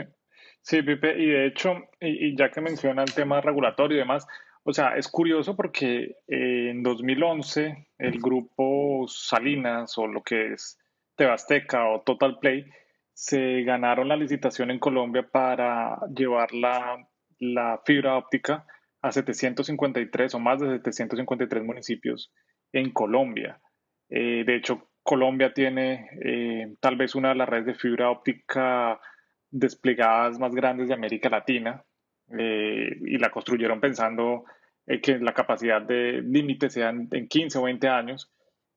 sí 0.61 0.81
Pipe, 0.81 1.17
y 1.17 1.27
de 1.27 1.47
hecho, 1.47 1.75
y, 1.99 2.35
ya 2.37 2.49
que 2.51 2.61
menciona 2.61 3.03
el 3.03 3.13
tema 3.13 3.41
regulatorio 3.41 3.97
y 3.97 3.99
demás, 4.01 4.27
o 4.63 4.73
sea, 4.73 4.95
es 4.95 5.07
curioso 5.07 5.55
porque 5.55 6.17
en 6.27 6.83
2011 6.83 7.87
el 7.97 8.19
grupo 8.19 9.05
Salinas 9.07 9.97
o 9.97 10.05
lo 10.05 10.21
que 10.21 10.53
es 10.53 10.77
Tebasteca 11.21 11.87
o 11.87 12.01
Total 12.01 12.39
Play 12.39 12.65
se 13.13 13.61
ganaron 13.61 14.07
la 14.07 14.15
licitación 14.15 14.71
en 14.71 14.79
Colombia 14.79 15.21
para 15.31 15.99
llevar 16.15 16.51
la, 16.51 17.79
fibra 17.85 18.17
óptica 18.17 18.65
a 19.03 19.11
753 19.11 20.33
o 20.33 20.39
más 20.39 20.59
de 20.59 20.79
753 20.79 21.63
municipios 21.63 22.33
en 22.73 22.91
Colombia. 22.91 23.61
Eh, 24.09 24.43
de 24.47 24.55
hecho, 24.55 24.89
Colombia 25.03 25.53
tiene 25.53 26.09
eh, 26.25 26.73
tal 26.79 26.95
vez 26.95 27.13
una 27.13 27.29
de 27.29 27.35
las 27.35 27.47
redes 27.47 27.67
de 27.67 27.75
fibra 27.75 28.09
óptica 28.09 28.99
desplegadas 29.51 30.39
más 30.39 30.55
grandes 30.55 30.87
de 30.87 30.95
América 30.95 31.29
Latina 31.29 31.83
eh, 32.35 32.97
y 32.99 33.19
la 33.19 33.29
construyeron 33.29 33.79
pensando 33.79 34.45
que 35.03 35.19
la 35.19 35.33
capacidad 35.33 35.83
de 35.83 36.23
límite 36.23 36.71
sea 36.71 36.89
en 36.89 37.27
15 37.27 37.59
o 37.59 37.63
20 37.63 37.87
años 37.89 38.31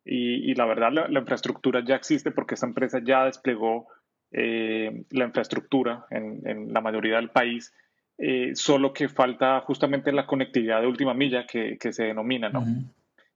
y, 0.05 0.55
la 0.55 0.67
verdad 0.67 0.93
la, 1.09 1.21
infraestructura 1.21 1.83
ya 1.85 1.97
existe 1.97 2.31
porque 2.31 2.55
esta 2.55 2.67
empresa 2.67 3.01
ya 3.03 3.25
desplegó 3.25 3.89
eh, 4.31 5.05
la 5.11 5.25
infraestructura 5.25 6.07
en, 6.11 6.73
la 6.73 6.81
mayoría 6.81 7.17
del 7.17 7.31
país, 7.31 7.73
eh, 8.19 8.53
solo 8.55 8.93
que 8.93 9.09
falta 9.09 9.61
justamente 9.61 10.13
la 10.13 10.27
conectividad 10.27 10.81
de 10.81 10.87
última 10.87 11.15
milla 11.15 11.47
que, 11.47 11.79
se 11.81 12.05
denomina, 12.05 12.49
¿no? 12.49 12.65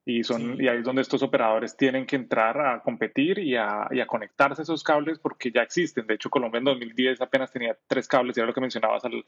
Y, 0.04 0.24
son, 0.24 0.61
y 0.61 0.68
ahí 0.68 0.78
es 0.78 0.85
donde 0.85 1.02
estos 1.02 1.22
operadores 1.22 1.76
tienen 1.76 2.07
que 2.07 2.16
entrar 2.16 2.59
a 2.61 2.81
competir 2.81 3.38
y 3.38 3.57
a, 3.57 3.87
y 3.90 4.00
a, 4.00 4.07
conectarse 4.07 4.62
esos 4.62 4.83
cables 4.83 5.18
porque 5.18 5.50
ya 5.50 5.62
existen. 5.62 6.07
De 6.07 6.14
hecho, 6.14 6.31
Colombia 6.31 6.59
en 6.59 6.64
2010 6.64 7.20
apenas 7.20 7.52
tenía 7.52 7.76
tres 7.87 8.09
cables, 8.09 8.37
y 8.37 8.40
era 8.40 8.46
lo 8.46 8.54
que 8.54 8.61
mencionabas 8.61 9.04
al, 9.04 9.24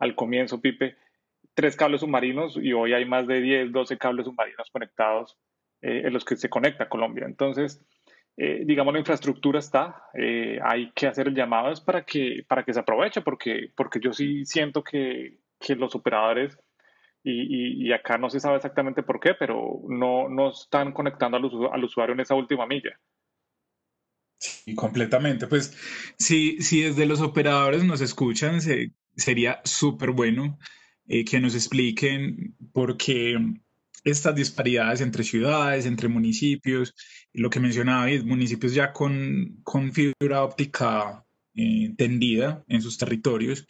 al 0.00 0.14
comienzo, 0.16 0.60
Pipe, 0.60 0.96
tres 1.54 1.76
cables 1.76 2.00
submarinos 2.00 2.56
y 2.56 2.72
hoy 2.72 2.92
hay 2.92 3.04
más 3.04 3.26
de 3.26 3.40
10, 3.40 3.72
12 3.72 3.98
cables 3.98 4.26
submarinos 4.26 4.70
conectados 4.70 5.36
eh, 5.82 6.02
en 6.04 6.12
los 6.12 6.24
que 6.24 6.36
se 6.36 6.48
conecta 6.48 6.88
Colombia. 6.88 7.24
Entonces, 7.26 7.80
eh, 8.36 8.62
digamos, 8.64 8.92
la 8.92 9.00
infraestructura 9.00 9.58
está, 9.58 10.04
eh, 10.14 10.58
hay 10.62 10.92
que 10.92 11.06
hacer 11.08 11.28
el 11.28 11.34
llamado 11.34 11.72
para 11.84 12.04
que, 12.04 12.44
para 12.48 12.64
que 12.64 12.72
se 12.72 12.80
aproveche, 12.80 13.20
porque, 13.20 13.72
porque 13.76 13.98
yo 14.00 14.12
sí 14.12 14.44
siento 14.44 14.84
que, 14.84 15.38
que 15.58 15.74
los 15.74 15.94
operadores, 15.94 16.56
y, 17.24 17.88
y, 17.88 17.92
acá 17.92 18.16
no 18.16 18.30
se 18.30 18.40
sabe 18.40 18.56
exactamente 18.56 19.02
por 19.02 19.18
qué, 19.20 19.34
pero 19.34 19.80
no, 19.88 20.28
no 20.28 20.50
están 20.50 20.92
conectando 20.92 21.36
al, 21.36 21.50
al 21.72 21.84
usuario 21.84 22.14
en 22.14 22.20
esa 22.20 22.36
última 22.36 22.64
milla. 22.64 22.98
Sí, 24.38 24.74
completamente. 24.74 25.48
Pues 25.48 25.76
si, 26.16 26.62
si 26.62 26.82
desde 26.82 27.06
los 27.06 27.20
operadores 27.20 27.84
nos 27.84 28.00
escuchan, 28.00 28.60
sería 29.16 29.60
súper 29.64 30.12
bueno 30.12 30.58
eh, 31.08 31.24
que 31.24 31.40
nos 31.40 31.54
expliquen 31.54 32.54
por 32.72 32.96
qué 32.96 33.36
estas 34.10 34.34
disparidades 34.34 35.00
entre 35.00 35.24
ciudades, 35.24 35.86
entre 35.86 36.08
municipios, 36.08 36.94
lo 37.32 37.50
que 37.50 37.60
mencionaba, 37.60 38.06
municipios 38.24 38.74
ya 38.74 38.92
con, 38.92 39.60
con 39.62 39.92
fibra 39.92 40.42
óptica 40.42 41.24
eh, 41.54 41.94
tendida 41.96 42.64
en 42.68 42.82
sus 42.82 42.98
territorios 42.98 43.66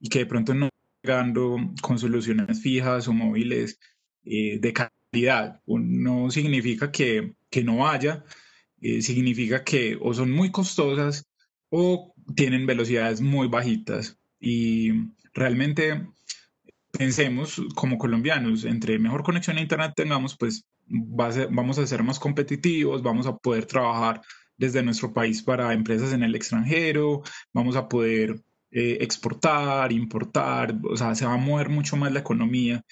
y 0.00 0.08
que 0.08 0.20
de 0.20 0.26
pronto 0.26 0.54
no 0.54 0.68
llegando 1.02 1.58
con 1.82 1.98
soluciones 1.98 2.60
fijas 2.62 3.08
o 3.08 3.12
móviles 3.12 3.78
eh, 4.24 4.58
de 4.60 4.72
calidad. 4.72 5.60
No 5.66 6.30
significa 6.30 6.90
que, 6.90 7.34
que 7.50 7.62
no 7.62 7.88
haya, 7.88 8.24
eh, 8.80 9.02
significa 9.02 9.64
que 9.64 9.98
o 10.00 10.14
son 10.14 10.30
muy 10.30 10.50
costosas 10.50 11.26
o 11.70 12.14
tienen 12.34 12.66
velocidades 12.66 13.20
muy 13.20 13.48
bajitas. 13.48 14.18
Y 14.40 14.92
realmente 15.34 16.06
pensemos 16.96 17.60
como 17.74 17.98
colombianos, 17.98 18.64
entre 18.64 18.98
mejor 18.98 19.22
conexión 19.22 19.58
a 19.58 19.60
Internet 19.60 19.92
tengamos, 19.94 20.36
pues 20.36 20.66
vamos 20.86 21.78
a 21.78 21.86
ser 21.86 22.02
más 22.02 22.18
competitivos, 22.18 23.02
vamos 23.02 23.26
a 23.26 23.36
poder 23.36 23.66
trabajar 23.66 24.20
desde 24.56 24.82
nuestro 24.82 25.12
país 25.12 25.42
para 25.42 25.72
empresas 25.72 26.12
en 26.12 26.22
el 26.22 26.34
extranjero, 26.34 27.22
vamos 27.52 27.76
a 27.76 27.88
poder 27.88 28.40
eh, 28.70 28.98
exportar, 29.00 29.92
importar, 29.92 30.74
o 30.88 30.96
sea, 30.96 31.14
se 31.14 31.26
va 31.26 31.34
a 31.34 31.38
mover 31.38 31.68
mucho 31.68 31.96
más 31.96 32.12
la 32.12 32.20
economía 32.20 32.82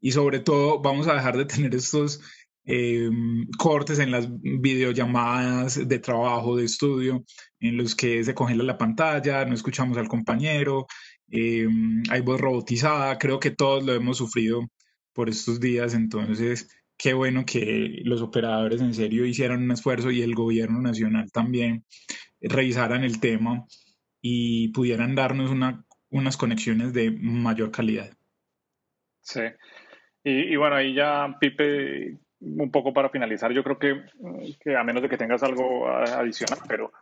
y 0.00 0.12
sobre 0.12 0.40
todo 0.40 0.80
vamos 0.80 1.08
a 1.08 1.14
dejar 1.14 1.36
de 1.36 1.44
tener 1.44 1.74
estos 1.74 2.20
em, 2.64 3.46
cortes 3.58 3.98
en 3.98 4.10
las 4.10 4.28
videollamadas 4.40 5.88
de 5.88 5.98
trabajo, 5.98 6.56
de 6.56 6.64
estudio, 6.64 7.24
en 7.60 7.76
los 7.76 7.94
que 7.94 8.22
se 8.24 8.34
congela 8.34 8.62
la 8.62 8.78
pantalla, 8.78 9.44
no 9.44 9.54
escuchamos 9.54 9.96
al 9.98 10.08
compañero, 10.08 10.86
eh, 11.30 11.68
hay 12.10 12.20
voz 12.20 12.40
robotizada, 12.40 13.18
creo 13.18 13.40
que 13.40 13.50
todos 13.50 13.84
lo 13.84 13.94
hemos 13.94 14.18
sufrido 14.18 14.68
por 15.12 15.28
estos 15.28 15.60
días, 15.60 15.94
entonces 15.94 16.68
qué 16.96 17.12
bueno 17.12 17.44
que 17.46 18.00
los 18.04 18.22
operadores 18.22 18.80
en 18.80 18.94
serio 18.94 19.24
hicieran 19.24 19.62
un 19.62 19.70
esfuerzo 19.70 20.10
y 20.10 20.22
el 20.22 20.34
gobierno 20.34 20.80
nacional 20.80 21.30
también 21.32 21.84
revisaran 22.40 23.04
el 23.04 23.20
tema 23.20 23.64
y 24.20 24.68
pudieran 24.68 25.14
darnos 25.14 25.50
una, 25.50 25.84
unas 26.10 26.36
conexiones 26.36 26.92
de 26.92 27.10
mayor 27.10 27.70
calidad. 27.70 28.10
Sí, 29.20 29.42
y, 30.24 30.56
bueno, 30.56 30.76
ahí 30.76 30.94
ya, 30.94 31.36
Pipe, 31.40 32.18
un 32.40 32.70
poco 32.70 32.92
para 32.92 33.08
finalizar, 33.08 33.52
yo 33.52 33.62
creo 33.62 33.78
que, 33.78 34.02
que, 34.60 34.76
a 34.76 34.84
menos 34.84 35.02
de 35.02 35.08
que 35.08 35.16
tengas 35.16 35.42
algo 35.42 35.88
adicional, 35.88 36.58
pero 36.68 36.92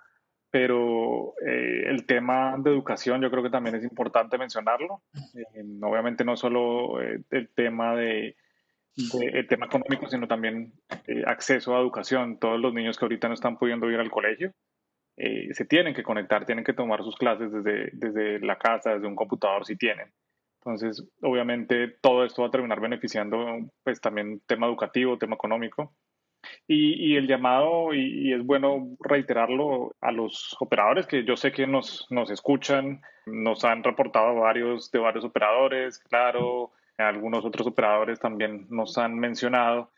pero 0.50 1.34
eh, 1.44 1.84
el 1.86 2.06
tema 2.06 2.56
de 2.58 2.70
educación 2.70 3.20
yo 3.20 3.30
creo 3.30 3.42
que 3.42 3.50
también 3.50 3.76
es 3.76 3.84
importante 3.84 4.38
mencionarlo. 4.38 5.02
Eh, 5.34 5.64
obviamente 5.82 6.24
no 6.24 6.36
solo 6.36 7.00
eh, 7.02 7.22
el 7.30 7.48
tema 7.50 7.94
de, 7.96 8.36
el 9.20 9.46
tema 9.48 9.66
económico, 9.66 10.08
sino 10.08 10.26
también 10.26 10.72
acceso 11.26 11.76
a 11.76 11.80
educación. 11.80 12.38
Todos 12.38 12.60
los 12.60 12.72
niños 12.72 12.98
que 12.98 13.04
ahorita 13.04 13.28
no 13.28 13.34
están 13.34 13.58
pudiendo 13.58 13.90
ir 13.90 13.98
al 13.98 14.10
colegio 14.10 14.52
se 15.18 15.64
tienen 15.64 15.94
que 15.94 16.02
conectar, 16.02 16.44
tienen 16.44 16.62
que 16.62 16.74
tomar 16.74 17.02
sus 17.02 17.16
clases 17.16 17.50
desde, 17.50 17.88
desde 17.94 18.38
la 18.40 18.58
casa, 18.58 18.92
desde 18.92 19.06
un 19.06 19.16
computador 19.16 19.64
si 19.64 19.74
tienen. 19.74 20.12
Entonces, 20.66 21.08
obviamente 21.22 21.96
todo 22.02 22.24
esto 22.24 22.42
va 22.42 22.48
a 22.48 22.50
terminar 22.50 22.80
beneficiando 22.80 23.38
pues 23.82 24.00
también 24.00 24.42
tema 24.46 24.66
educativo, 24.66 25.16
tema 25.16 25.36
económico. 25.36 25.94
Y, 26.66 27.16
el 27.16 27.26
llamado, 27.26 27.94
y, 27.94 28.32
es 28.32 28.44
bueno 28.44 28.96
reiterarlo 29.00 29.94
a 30.00 30.12
los 30.12 30.56
operadores 30.60 31.06
que 31.06 31.24
yo 31.24 31.36
sé 31.36 31.52
que 31.52 31.66
nos, 31.66 32.06
nos 32.10 32.30
escuchan, 32.30 33.02
nos 33.26 33.64
han 33.64 33.84
reportado 33.84 34.34
varios 34.34 34.90
de 34.90 34.98
varios 34.98 35.24
operadores, 35.24 35.98
claro, 35.98 36.72
algunos 36.98 37.44
otros 37.44 37.66
operadores 37.66 38.18
también 38.18 38.66
nos 38.70 38.98
han 38.98 39.18
mencionado 39.18 39.92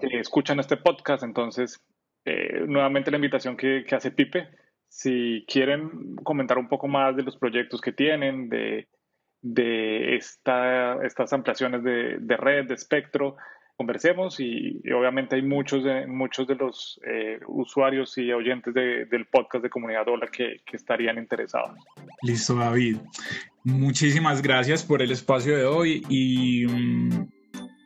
que 0.00 0.18
escuchan 0.18 0.60
este 0.60 0.76
podcast, 0.76 1.22
entonces 1.22 1.82
eh, 2.24 2.64
nuevamente 2.66 3.10
la 3.10 3.16
invitación 3.16 3.56
que, 3.56 3.84
que 3.86 3.94
hace 3.94 4.10
Pipe, 4.10 4.48
si 4.88 5.44
quieren 5.48 6.16
comentar 6.16 6.58
un 6.58 6.68
poco 6.68 6.88
más 6.88 7.16
de 7.16 7.22
los 7.22 7.36
proyectos 7.36 7.80
que 7.80 7.92
tienen, 7.92 8.48
de, 8.48 8.88
de 9.40 10.16
esta, 10.16 11.04
estas 11.04 11.32
ampliaciones 11.32 11.82
de, 11.82 12.18
de 12.18 12.36
red, 12.36 12.66
de 12.66 12.74
espectro, 12.74 13.36
conversemos 13.80 14.38
y, 14.40 14.78
obviamente 14.92 15.36
hay 15.36 15.42
muchos 15.42 15.82
de, 15.82 16.06
muchos 16.06 16.46
de 16.46 16.54
los 16.54 17.00
eh, 17.02 17.40
usuarios 17.46 18.18
y 18.18 18.30
oyentes 18.30 18.74
del 18.74 19.24
podcast 19.32 19.62
de 19.62 19.70
Comunidad 19.70 20.04
Dola 20.04 20.26
que, 20.26 20.60
que, 20.66 20.76
estarían 20.76 21.16
interesados. 21.16 21.78
Listo, 22.20 22.56
David. 22.56 22.98
Muchísimas 23.64 24.42
gracias 24.42 24.84
por 24.84 25.00
el 25.00 25.10
espacio 25.10 25.56
de 25.56 25.64
hoy 25.64 26.04
y, 26.10 26.66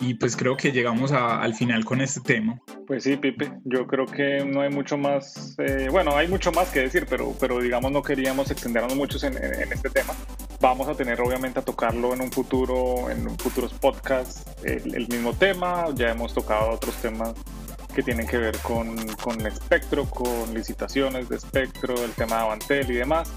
y 0.00 0.14
pues 0.14 0.36
creo 0.36 0.56
que 0.56 0.72
llegamos 0.72 1.12
al 1.12 1.54
final 1.54 1.84
con 1.84 2.00
este 2.00 2.20
tema. 2.22 2.60
Pues 2.88 3.04
sí, 3.04 3.16
Pipe, 3.16 3.52
yo 3.64 3.86
creo 3.86 4.06
que 4.06 4.44
no 4.44 4.62
hay 4.62 4.70
mucho 4.70 4.98
más, 4.98 5.54
eh, 5.60 5.86
bueno, 5.92 6.16
hay 6.16 6.26
mucho 6.26 6.50
más 6.50 6.72
que 6.72 6.80
decir, 6.80 7.06
pero, 7.08 7.36
pero 7.38 7.60
digamos 7.60 7.92
no 7.92 8.02
queríamos 8.02 8.50
extendernos 8.50 8.96
mucho 8.96 9.24
en, 9.24 9.34
en 9.36 9.72
este 9.72 9.90
tema 9.90 10.12
vamos 10.60 10.88
a 10.88 10.94
tener 10.94 11.20
obviamente 11.20 11.60
a 11.60 11.62
tocarlo 11.62 12.14
en 12.14 12.20
un 12.20 12.30
futuro, 12.30 13.10
en 13.10 13.38
futuros 13.38 13.72
podcasts, 13.74 14.44
el, 14.62 15.08
mismo 15.08 15.32
tema. 15.34 15.86
Ya 15.94 16.10
hemos 16.10 16.34
tocado 16.34 16.70
otros 16.70 16.94
temas 16.96 17.34
que 17.94 18.02
tienen 18.02 18.26
que 18.26 18.38
ver 18.38 18.58
con, 18.58 18.96
con 19.22 19.46
espectro, 19.46 20.04
con 20.06 20.52
licitaciones 20.52 21.28
de 21.28 21.36
espectro, 21.36 21.94
el 22.04 22.12
tema 22.12 22.36
de 22.36 22.42
Avantel 22.42 22.90
y 22.90 22.94
demás. 22.94 23.30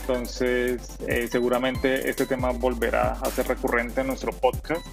Entonces, 0.00 0.96
eh, 1.06 1.28
seguramente 1.30 2.08
este 2.08 2.24
tema 2.24 2.50
volverá 2.52 3.12
a 3.12 3.30
ser 3.30 3.46
recurrente 3.46 4.00
en 4.00 4.06
nuestro 4.06 4.32
podcast. 4.32 4.86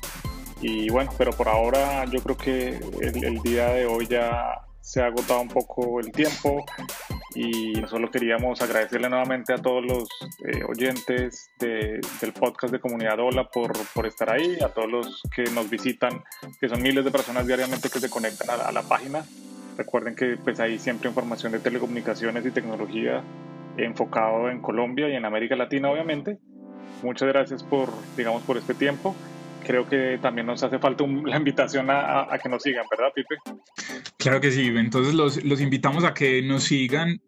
Y 0.61 0.89
bueno, 0.89 1.11
pero 1.17 1.31
por 1.31 1.47
ahora 1.47 2.05
yo 2.05 2.21
creo 2.21 2.37
que 2.37 2.79
el 3.01 3.41
día 3.41 3.67
de 3.69 3.85
hoy 3.85 4.07
ya 4.07 4.65
se 4.81 5.01
ha 5.01 5.07
agotado 5.07 5.41
un 5.41 5.47
poco 5.47 5.99
el 5.99 6.11
tiempo 6.11 6.63
y 7.35 7.73
solo 7.87 8.09
queríamos 8.09 8.61
agradecerle 8.61 9.09
nuevamente 9.09 9.53
a 9.53 9.57
todos 9.57 9.83
los 9.85 10.07
eh, 10.47 10.63
oyentes 10.63 11.51
del 11.59 12.33
podcast 12.33 12.71
de 12.71 12.79
Comunidad 12.79 13.19
Ola 13.19 13.49
por, 13.49 13.73
por, 13.93 14.07
estar 14.07 14.31
ahí, 14.31 14.57
a 14.63 14.69
todos 14.69 14.89
los 14.89 15.21
que 15.35 15.43
nos 15.51 15.69
visitan, 15.69 16.23
que 16.59 16.69
son 16.69 16.81
miles 16.81 17.03
de 17.03 17.11
personas 17.11 17.45
diariamente 17.45 17.89
que 17.89 17.99
se 17.99 18.09
conectan 18.09 18.49
a, 18.49 18.71
la 18.71 18.81
página. 18.83 19.25
Recuerden 19.77 20.15
que 20.15 20.37
pues 20.37 20.61
hay 20.61 20.79
siempre 20.79 21.09
información 21.09 21.51
de 21.51 21.59
telecomunicaciones 21.59 22.45
y 22.45 22.51
tecnología 22.51 23.21
enfocado 23.77 24.49
en 24.49 24.61
Colombia 24.61 25.09
y 25.09 25.15
en 25.15 25.25
América 25.25 25.57
Latina, 25.57 25.91
obviamente. 25.91 26.39
Muchas 27.03 27.27
gracias 27.27 27.63
por, 27.63 27.89
digamos, 28.15 28.43
por 28.43 28.57
este 28.57 28.73
tiempo 28.73 29.13
creo 29.65 29.89
que 29.89 30.19
también 30.21 30.47
nos 30.47 30.63
hace 30.63 30.79
falta 30.79 31.03
la 31.25 31.37
invitación 31.37 31.87
a, 31.89 32.27
que 32.41 32.47
nos 32.47 32.61
sigan, 32.63 32.85
¿verdad, 32.89 33.11
Pipe? 33.13 33.35
Claro 34.25 34.41
que 34.41 34.51
sí, 34.51 34.73
entonces 34.75 35.13
los, 35.13 35.43
los 35.43 35.61
invitamos 35.61 36.03
a 36.03 36.15
que 36.15 36.41
nos 36.41 36.63
sigan 36.63 37.21